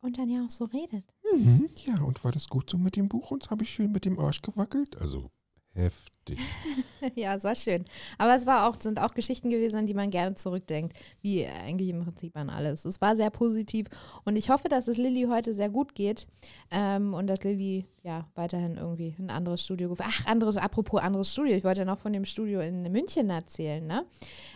Und 0.00 0.18
dann 0.18 0.28
ja 0.28 0.44
auch 0.44 0.50
so 0.50 0.64
redet. 0.66 1.04
Mhm, 1.34 1.68
ja, 1.86 2.00
und 2.02 2.22
war 2.22 2.32
das 2.32 2.48
gut 2.48 2.70
so 2.70 2.78
mit 2.78 2.96
dem 2.96 3.08
Buch? 3.08 3.30
Und 3.30 3.50
habe 3.50 3.64
ich 3.64 3.70
schön 3.70 3.90
mit 3.90 4.04
dem 4.04 4.18
Arsch 4.18 4.42
gewackelt? 4.42 4.96
Also 5.00 5.30
heftig. 5.78 6.38
ja, 7.14 7.34
es 7.36 7.44
war 7.44 7.54
schön. 7.54 7.84
Aber 8.18 8.34
es 8.34 8.44
war 8.44 8.68
auch, 8.68 8.76
sind 8.78 9.00
auch 9.00 9.14
Geschichten 9.14 9.48
gewesen, 9.48 9.76
an 9.78 9.86
die 9.86 9.94
man 9.94 10.10
gerne 10.10 10.34
zurückdenkt, 10.34 10.94
wie 11.22 11.46
eigentlich 11.46 11.88
im 11.88 12.04
Prinzip 12.04 12.36
an 12.36 12.50
alles. 12.50 12.84
Es 12.84 13.00
war 13.00 13.16
sehr 13.16 13.30
positiv 13.30 13.86
und 14.26 14.36
ich 14.36 14.50
hoffe, 14.50 14.68
dass 14.68 14.88
es 14.88 14.98
Lilly 14.98 15.26
heute 15.30 15.54
sehr 15.54 15.70
gut 15.70 15.94
geht 15.94 16.26
ähm, 16.70 17.14
und 17.14 17.28
dass 17.28 17.44
Lilly 17.44 17.86
ja 18.02 18.28
weiterhin 18.34 18.76
irgendwie 18.76 19.14
ein 19.18 19.30
anderes 19.30 19.62
Studio. 19.62 19.90
gef- 19.92 20.02
Ach, 20.04 20.26
anderes, 20.26 20.58
apropos 20.58 21.00
anderes 21.00 21.32
Studio. 21.32 21.54
Ich 21.56 21.64
wollte 21.64 21.80
ja 21.80 21.84
noch 21.86 21.98
von 21.98 22.12
dem 22.12 22.26
Studio 22.26 22.60
in 22.60 22.82
München 22.92 23.30
erzählen. 23.30 23.86
Ne? 23.86 24.04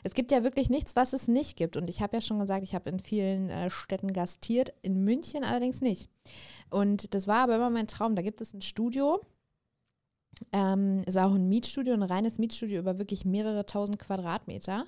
Es 0.02 0.12
gibt 0.12 0.30
ja 0.30 0.42
wirklich 0.44 0.68
nichts, 0.68 0.94
was 0.94 1.14
es 1.14 1.26
nicht 1.26 1.56
gibt. 1.56 1.78
Und 1.78 1.88
ich 1.88 2.02
habe 2.02 2.16
ja 2.16 2.20
schon 2.20 2.38
gesagt, 2.38 2.64
ich 2.64 2.74
habe 2.74 2.90
in 2.90 2.98
vielen 2.98 3.48
äh, 3.48 3.70
Städten 3.70 4.12
gastiert, 4.12 4.74
in 4.82 5.04
München 5.04 5.42
allerdings 5.42 5.80
nicht. 5.80 6.10
Und 6.68 7.14
das 7.14 7.26
war 7.26 7.44
aber 7.44 7.56
immer 7.56 7.70
mein 7.70 7.86
Traum. 7.86 8.14
Da 8.14 8.20
gibt 8.22 8.40
es 8.42 8.52
ein 8.52 8.60
Studio. 8.62 9.20
Ähm, 10.52 11.02
ist 11.06 11.18
auch 11.18 11.34
ein 11.34 11.48
Mietstudio, 11.48 11.94
ein 11.94 12.02
reines 12.02 12.38
Mietstudio 12.38 12.80
über 12.80 12.98
wirklich 12.98 13.24
mehrere 13.24 13.66
tausend 13.66 13.98
Quadratmeter. 13.98 14.86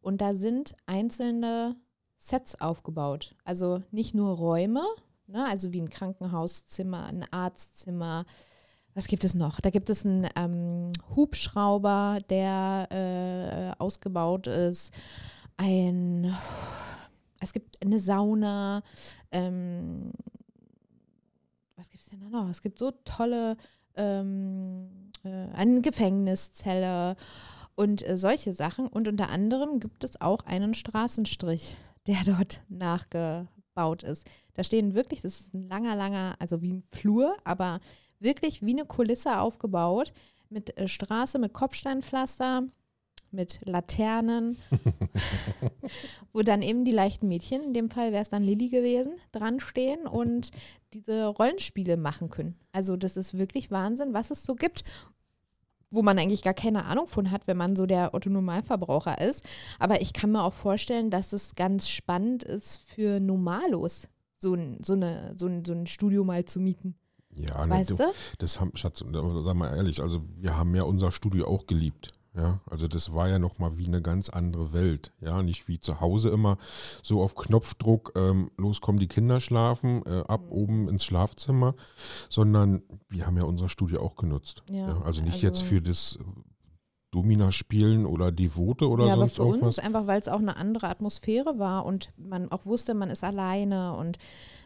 Und 0.00 0.20
da 0.20 0.34
sind 0.34 0.74
einzelne 0.86 1.76
Sets 2.16 2.60
aufgebaut. 2.60 3.34
Also 3.44 3.82
nicht 3.90 4.14
nur 4.14 4.36
Räume, 4.36 4.82
ne, 5.26 5.44
also 5.46 5.72
wie 5.72 5.80
ein 5.80 5.90
Krankenhauszimmer, 5.90 7.06
ein 7.06 7.24
Arztzimmer. 7.30 8.24
Was 8.94 9.06
gibt 9.06 9.24
es 9.24 9.34
noch? 9.34 9.60
Da 9.60 9.70
gibt 9.70 9.90
es 9.90 10.04
einen 10.04 10.26
ähm, 10.34 10.92
Hubschrauber, 11.14 12.20
der 12.30 12.88
äh, 12.90 13.80
ausgebaut 13.80 14.48
ist. 14.48 14.92
Ein, 15.56 16.34
es 17.40 17.52
gibt 17.52 17.80
eine 17.80 18.00
Sauna. 18.00 18.82
Ähm, 19.30 20.10
was 21.76 21.90
gibt 21.90 22.02
es 22.02 22.10
denn 22.10 22.20
da 22.20 22.28
noch? 22.28 22.48
Es 22.48 22.60
gibt 22.60 22.80
so 22.80 22.90
tolle 23.04 23.56
ähm, 23.98 25.10
äh, 25.24 25.54
eine 25.54 25.82
Gefängniszelle 25.82 27.16
und 27.74 28.06
äh, 28.06 28.16
solche 28.16 28.52
Sachen. 28.52 28.86
Und 28.86 29.08
unter 29.08 29.28
anderem 29.28 29.80
gibt 29.80 30.04
es 30.04 30.20
auch 30.20 30.40
einen 30.46 30.74
Straßenstrich, 30.74 31.76
der 32.06 32.22
dort 32.24 32.62
nachgebaut 32.68 34.02
ist. 34.02 34.26
Da 34.54 34.64
stehen 34.64 34.94
wirklich, 34.94 35.20
das 35.20 35.40
ist 35.40 35.54
ein 35.54 35.68
langer, 35.68 35.94
langer, 35.94 36.36
also 36.38 36.62
wie 36.62 36.72
ein 36.72 36.84
Flur, 36.92 37.36
aber 37.44 37.80
wirklich 38.18 38.62
wie 38.62 38.72
eine 38.72 38.86
Kulisse 38.86 39.38
aufgebaut 39.38 40.12
mit 40.48 40.76
äh, 40.78 40.88
Straße, 40.88 41.38
mit 41.38 41.52
Kopfsteinpflaster, 41.52 42.66
mit 43.30 43.60
Laternen, 43.64 44.58
wo 46.32 46.42
dann 46.42 46.62
eben 46.62 46.84
die 46.84 46.92
leichten 46.92 47.28
Mädchen, 47.28 47.62
in 47.62 47.74
dem 47.74 47.90
Fall 47.90 48.12
wäre 48.12 48.22
es 48.22 48.28
dann 48.28 48.42
Lilly 48.42 48.68
gewesen, 48.68 49.14
dran 49.32 49.60
stehen 49.60 50.06
und 50.06 50.50
diese 50.94 51.26
Rollenspiele 51.26 51.96
machen 51.96 52.30
können. 52.30 52.56
Also 52.72 52.96
das 52.96 53.16
ist 53.16 53.36
wirklich 53.36 53.70
Wahnsinn, 53.70 54.14
was 54.14 54.30
es 54.30 54.44
so 54.44 54.54
gibt, 54.54 54.84
wo 55.90 56.02
man 56.02 56.18
eigentlich 56.18 56.42
gar 56.42 56.54
keine 56.54 56.84
Ahnung 56.84 57.06
von 57.06 57.30
hat, 57.30 57.46
wenn 57.46 57.56
man 57.56 57.76
so 57.76 57.86
der 57.86 58.14
Otto-Normalverbraucher 58.14 59.20
ist. 59.20 59.44
Aber 59.78 60.00
ich 60.00 60.12
kann 60.12 60.32
mir 60.32 60.42
auch 60.42 60.52
vorstellen, 60.52 61.10
dass 61.10 61.32
es 61.32 61.54
ganz 61.54 61.88
spannend 61.88 62.44
ist 62.44 62.78
für 62.86 63.20
Normalos, 63.20 64.08
so 64.38 64.54
ein, 64.54 64.78
so 64.82 64.92
eine, 64.92 65.34
so 65.36 65.46
ein, 65.46 65.64
so 65.64 65.72
ein 65.72 65.86
Studio 65.86 66.24
mal 66.24 66.44
zu 66.44 66.60
mieten. 66.60 66.94
Ja, 67.34 67.64
ne, 67.66 67.74
Weißt 67.74 67.90
du, 67.90 67.96
du? 67.96 68.12
das 68.38 68.60
haben, 68.60 68.76
Schatz, 68.76 68.98
sag 68.98 69.54
mal 69.54 69.74
ehrlich, 69.74 70.00
also 70.00 70.22
wir 70.36 70.56
haben 70.56 70.74
ja 70.74 70.82
unser 70.82 71.12
Studio 71.12 71.46
auch 71.46 71.66
geliebt. 71.66 72.10
Ja, 72.36 72.60
also 72.70 72.86
das 72.86 73.12
war 73.14 73.28
ja 73.28 73.38
nochmal 73.38 73.78
wie 73.78 73.86
eine 73.86 74.00
ganz 74.02 74.28
andere 74.28 74.72
Welt. 74.72 75.12
Ja, 75.20 75.42
nicht 75.42 75.66
wie 75.66 75.80
zu 75.80 76.00
Hause 76.00 76.28
immer 76.28 76.56
so 77.02 77.20
auf 77.22 77.34
Knopfdruck, 77.34 78.12
ähm, 78.16 78.50
los 78.56 78.80
kommen 78.80 78.98
die 78.98 79.08
Kinder 79.08 79.40
schlafen, 79.40 80.02
äh, 80.06 80.20
ab 80.28 80.42
Mhm. 80.46 80.52
oben 80.52 80.88
ins 80.88 81.04
Schlafzimmer, 81.04 81.74
sondern 82.28 82.82
wir 83.08 83.26
haben 83.26 83.36
ja 83.36 83.44
unser 83.44 83.68
Studio 83.68 84.00
auch 84.02 84.14
genutzt. 84.14 84.62
Ja, 84.70 84.88
Ja, 84.88 85.02
also 85.02 85.22
nicht 85.22 85.34
also- 85.34 85.46
jetzt 85.46 85.62
für 85.62 85.80
das 85.82 86.18
Domina-Spielen 87.10 88.04
oder 88.04 88.30
Devote 88.30 88.86
oder 88.88 89.06
ja, 89.06 89.12
aber 89.14 89.22
sonst 89.22 89.36
für 89.36 89.42
irgendwas. 89.42 89.78
uns 89.78 89.78
einfach, 89.78 90.06
weil 90.06 90.20
es 90.20 90.28
auch 90.28 90.40
eine 90.40 90.56
andere 90.58 90.88
Atmosphäre 90.88 91.58
war 91.58 91.86
und 91.86 92.10
man 92.18 92.52
auch 92.52 92.66
wusste, 92.66 92.92
man 92.92 93.08
ist 93.08 93.24
alleine 93.24 93.94
und 93.96 94.18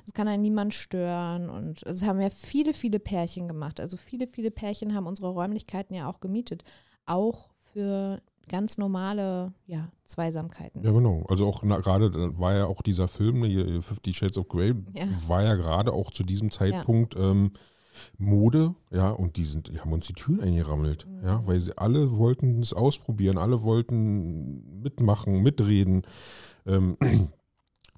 es 0.07 0.13
kann 0.13 0.27
einen 0.27 0.43
niemand 0.43 0.75
stören. 0.75 1.49
Und 1.49 1.85
es 1.85 2.03
haben 2.03 2.21
ja 2.21 2.31
viele, 2.31 2.75
viele 2.75 2.99
Pärchen 2.99 3.47
gemacht. 3.47 3.79
Also 3.79 3.97
viele, 3.97 4.27
viele 4.27 4.51
Pärchen 4.51 4.93
haben 4.95 5.07
unsere 5.07 5.29
Räumlichkeiten 5.29 5.95
ja 5.95 6.09
auch 6.11 6.19
gemietet. 6.19 6.65
Auch 7.07 7.51
für 7.73 8.21
ganz 8.49 8.77
normale 8.79 9.53
ja, 9.67 9.91
Zweisamkeiten. 10.05 10.83
Ja, 10.85 10.91
genau. 10.93 11.25
Also 11.29 11.47
auch 11.47 11.63
gerade 11.63 12.11
da 12.11 12.39
war 12.39 12.55
ja 12.55 12.67
auch 12.67 12.83
dieser 12.83 13.09
Film, 13.09 13.41
ne, 13.41 13.47
hier, 13.47 13.83
Fifty 13.83 14.13
Shades 14.13 14.37
of 14.39 14.49
Grey, 14.49 14.75
Ja. 14.95 15.07
war 15.27 15.43
ja 15.43 15.55
gerade 15.55 15.93
auch 15.93 16.11
zu 16.11 16.23
diesem 16.23 16.51
Zeitpunkt 16.51 17.15
ähm, 17.17 17.53
Mode, 18.19 18.75
ja, 18.91 19.11
und 19.11 19.37
die 19.37 19.45
sind, 19.45 19.69
die 19.69 19.79
haben 19.81 19.93
uns 19.93 20.07
die 20.07 20.15
Türen 20.15 20.41
eingerammelt, 20.41 21.07
Mhm. 21.07 21.25
ja, 21.25 21.47
weil 21.47 21.61
sie 21.61 21.77
alle 21.77 22.17
wollten 22.17 22.61
es 22.61 22.73
ausprobieren, 22.73 23.39
alle 23.39 23.63
wollten 23.63 24.81
mitmachen, 24.83 25.43
mitreden. 25.43 26.03
Ähm, 26.67 26.97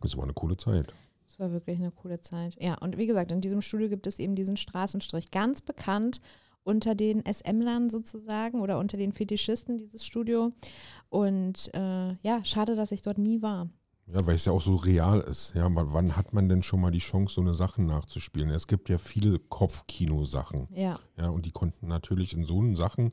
das 0.01 0.17
war 0.17 0.25
eine 0.25 0.35
coole 0.35 0.57
Zeit. 0.57 0.93
Es 1.29 1.39
war 1.41 1.51
wirklich 1.53 1.79
eine 1.81 1.91
coole 1.91 2.21
Zeit. 2.21 2.57
Ja, 2.61 2.77
und 2.79 2.97
wie 2.97 3.07
gesagt, 3.07 3.33
in 3.33 3.41
diesem 3.41 3.61
Studio 3.61 3.89
gibt 3.89 4.07
es 4.07 4.19
eben 4.19 4.35
diesen 4.37 4.57
Straßenstrich. 4.57 5.31
Ganz 5.31 5.61
bekannt 5.63 6.21
unter 6.65 6.95
den 6.95 7.23
SM-Lern 7.25 7.89
sozusagen 7.91 8.61
oder 8.61 8.79
unter 8.79 8.97
den 8.97 9.13
Fetischisten, 9.13 9.79
dieses 9.79 10.05
Studio. 10.05 10.53
Und 11.09 11.71
äh, 11.75 12.15
ja, 12.23 12.45
schade, 12.45 12.75
dass 12.75 12.93
ich 12.93 13.03
dort 13.03 13.19
nie 13.19 13.43
war. 13.43 13.69
Ja, 14.07 14.19
weil 14.27 14.35
es 14.35 14.45
ja 14.45 14.53
auch 14.53 14.61
so 14.61 14.77
real 14.77 15.21
ist. 15.23 15.55
Ja, 15.55 15.67
wann, 15.71 16.15
hat 16.15 16.35
man 16.35 16.49
denn 16.51 16.63
schon 16.63 16.81
mal 16.81 16.91
die 16.91 16.99
Chance, 16.99 17.37
so 17.37 17.41
eine 17.41 17.55
Sache 17.55 17.83
nachzuspielen? 17.83 18.51
Es 18.51 18.67
gibt 18.67 18.91
ja 18.91 18.99
viele 18.99 19.39
Kopfkino-Sachen. 19.39 20.69
Ja. 20.75 21.01
Ja, 21.17 21.29
und 21.31 21.47
die 21.47 21.53
konnten 21.53 21.89
natürlich 21.89 22.35
in 22.35 22.45
so 22.45 22.59
einen 22.59 22.77
Sachen 22.77 23.13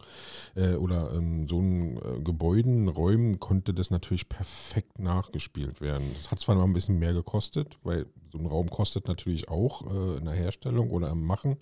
äh, 0.55 0.73
oder 0.73 1.13
in 1.13 1.47
so 1.47 1.59
einen 1.59 1.97
äh, 1.97 2.19
Gebäuden, 2.21 2.89
Räumen 2.89 3.39
konnte 3.39 3.73
das 3.73 3.89
natürlich 3.89 4.27
perfekt 4.27 4.99
nachgespielt 4.99 5.79
werden. 5.79 6.11
Das 6.17 6.29
hat 6.29 6.39
zwar 6.39 6.55
noch 6.55 6.65
ein 6.65 6.73
bisschen 6.73 6.99
mehr 6.99 7.13
gekostet, 7.13 7.77
weil 7.83 8.07
so 8.29 8.37
ein 8.37 8.45
Raum 8.45 8.69
kostet 8.69 9.07
natürlich 9.07 9.47
auch 9.47 9.89
äh, 9.89 10.17
in 10.17 10.25
der 10.25 10.33
Herstellung 10.33 10.91
oder 10.91 11.09
im 11.09 11.23
Machen. 11.23 11.57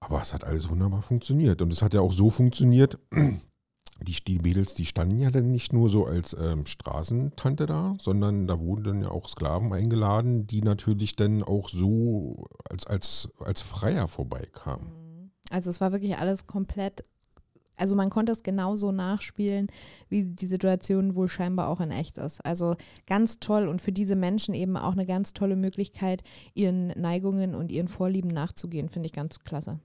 Aber 0.00 0.20
es 0.20 0.34
hat 0.34 0.44
alles 0.44 0.68
wunderbar 0.68 1.02
funktioniert. 1.02 1.62
Und 1.62 1.72
es 1.72 1.82
hat 1.82 1.94
ja 1.94 2.00
auch 2.00 2.12
so 2.12 2.30
funktioniert, 2.30 2.98
die, 4.02 4.16
die 4.26 4.38
Mädels, 4.38 4.74
die 4.74 4.86
standen 4.86 5.18
ja 5.18 5.30
dann 5.30 5.50
nicht 5.50 5.72
nur 5.72 5.88
so 5.88 6.06
als 6.06 6.36
ähm, 6.38 6.66
Straßentante 6.66 7.66
da, 7.66 7.96
sondern 7.98 8.46
da 8.46 8.58
wurden 8.60 8.84
dann 8.84 9.02
ja 9.02 9.10
auch 9.10 9.28
Sklaven 9.28 9.72
eingeladen, 9.72 10.46
die 10.46 10.62
natürlich 10.62 11.16
dann 11.16 11.42
auch 11.42 11.68
so 11.68 12.46
als, 12.68 12.86
als, 12.86 13.28
als 13.38 13.62
Freier 13.62 14.08
vorbeikamen. 14.08 15.32
Also 15.50 15.70
es 15.70 15.80
war 15.80 15.92
wirklich 15.92 16.18
alles 16.18 16.46
komplett, 16.46 17.04
also 17.76 17.96
man 17.96 18.10
konnte 18.10 18.32
es 18.32 18.42
genauso 18.42 18.92
nachspielen, 18.92 19.68
wie 20.08 20.24
die 20.24 20.46
Situation 20.46 21.14
wohl 21.14 21.28
scheinbar 21.28 21.68
auch 21.68 21.80
in 21.80 21.90
echt 21.90 22.18
ist. 22.18 22.44
Also 22.44 22.76
ganz 23.06 23.38
toll 23.40 23.68
und 23.68 23.80
für 23.80 23.92
diese 23.92 24.16
Menschen 24.16 24.54
eben 24.54 24.76
auch 24.76 24.92
eine 24.92 25.06
ganz 25.06 25.32
tolle 25.32 25.56
Möglichkeit, 25.56 26.22
ihren 26.54 26.88
Neigungen 26.88 27.54
und 27.54 27.70
ihren 27.70 27.88
Vorlieben 27.88 28.30
nachzugehen, 28.30 28.88
finde 28.88 29.06
ich 29.06 29.12
ganz 29.12 29.40
klasse. 29.40 29.80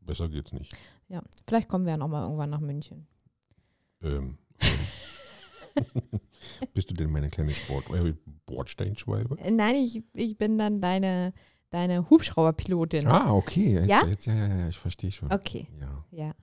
Besser 0.00 0.28
geht's 0.28 0.52
nicht. 0.52 0.74
Ja, 1.08 1.22
vielleicht 1.46 1.68
kommen 1.68 1.84
wir 1.84 1.92
ja 1.92 1.96
nochmal 1.96 2.24
irgendwann 2.24 2.50
nach 2.50 2.60
München. 2.60 3.06
Ähm. 4.02 4.38
Bist 6.74 6.90
du 6.90 6.94
denn 6.94 7.10
meine 7.10 7.28
kleine 7.28 7.54
Sport 7.54 7.90
äh, 7.90 8.14
Bordsteinschwalbe? 8.46 9.38
Äh, 9.38 9.50
Nein, 9.50 9.76
ich, 9.76 10.02
ich 10.14 10.36
bin 10.38 10.58
dann 10.58 10.80
deine, 10.80 11.32
deine 11.70 12.08
Hubschrauberpilotin. 12.10 13.06
Ah, 13.06 13.32
okay. 13.32 13.74
Jetzt, 13.74 13.88
Ja? 13.88 14.06
Jetzt, 14.06 14.26
ja, 14.26 14.34
ja, 14.34 14.58
ja, 14.58 14.68
ich 14.68 14.78
verstehe 14.78 15.12
schon. 15.12 15.30
Okay, 15.32 15.68
Ja, 15.80 16.04
ja. 16.10 16.34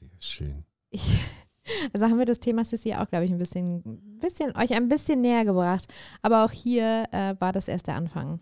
Sehr 0.00 0.20
schön. 0.20 0.64
Ich, 0.90 1.20
also 1.92 2.06
haben 2.06 2.18
wir 2.18 2.26
das 2.26 2.40
Thema 2.40 2.64
Sissy 2.64 2.94
auch, 2.94 3.08
glaube 3.08 3.24
ich, 3.24 3.30
ein 3.30 3.38
bisschen, 3.38 4.18
bisschen, 4.18 4.56
euch 4.56 4.74
ein 4.74 4.88
bisschen 4.88 5.20
näher 5.20 5.44
gebracht. 5.44 5.86
Aber 6.22 6.44
auch 6.44 6.50
hier 6.50 7.06
äh, 7.12 7.34
war 7.38 7.52
das 7.52 7.68
erst 7.68 7.86
der 7.86 7.96
Anfang. 7.96 8.40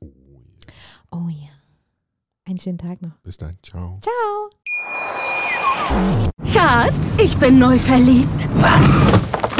Oh, 0.00 0.06
ja. 0.06 0.38
Oh 1.10 1.28
ja. 1.28 1.50
Einen 2.44 2.58
schönen 2.58 2.78
Tag 2.78 3.02
noch. 3.02 3.18
Bis 3.22 3.36
dann. 3.36 3.56
Ciao. 3.62 3.98
Ciao. 4.00 4.50
Schatz, 6.44 7.18
ich 7.18 7.36
bin 7.36 7.58
neu 7.58 7.78
verliebt. 7.78 8.48
Was? 8.54 9.27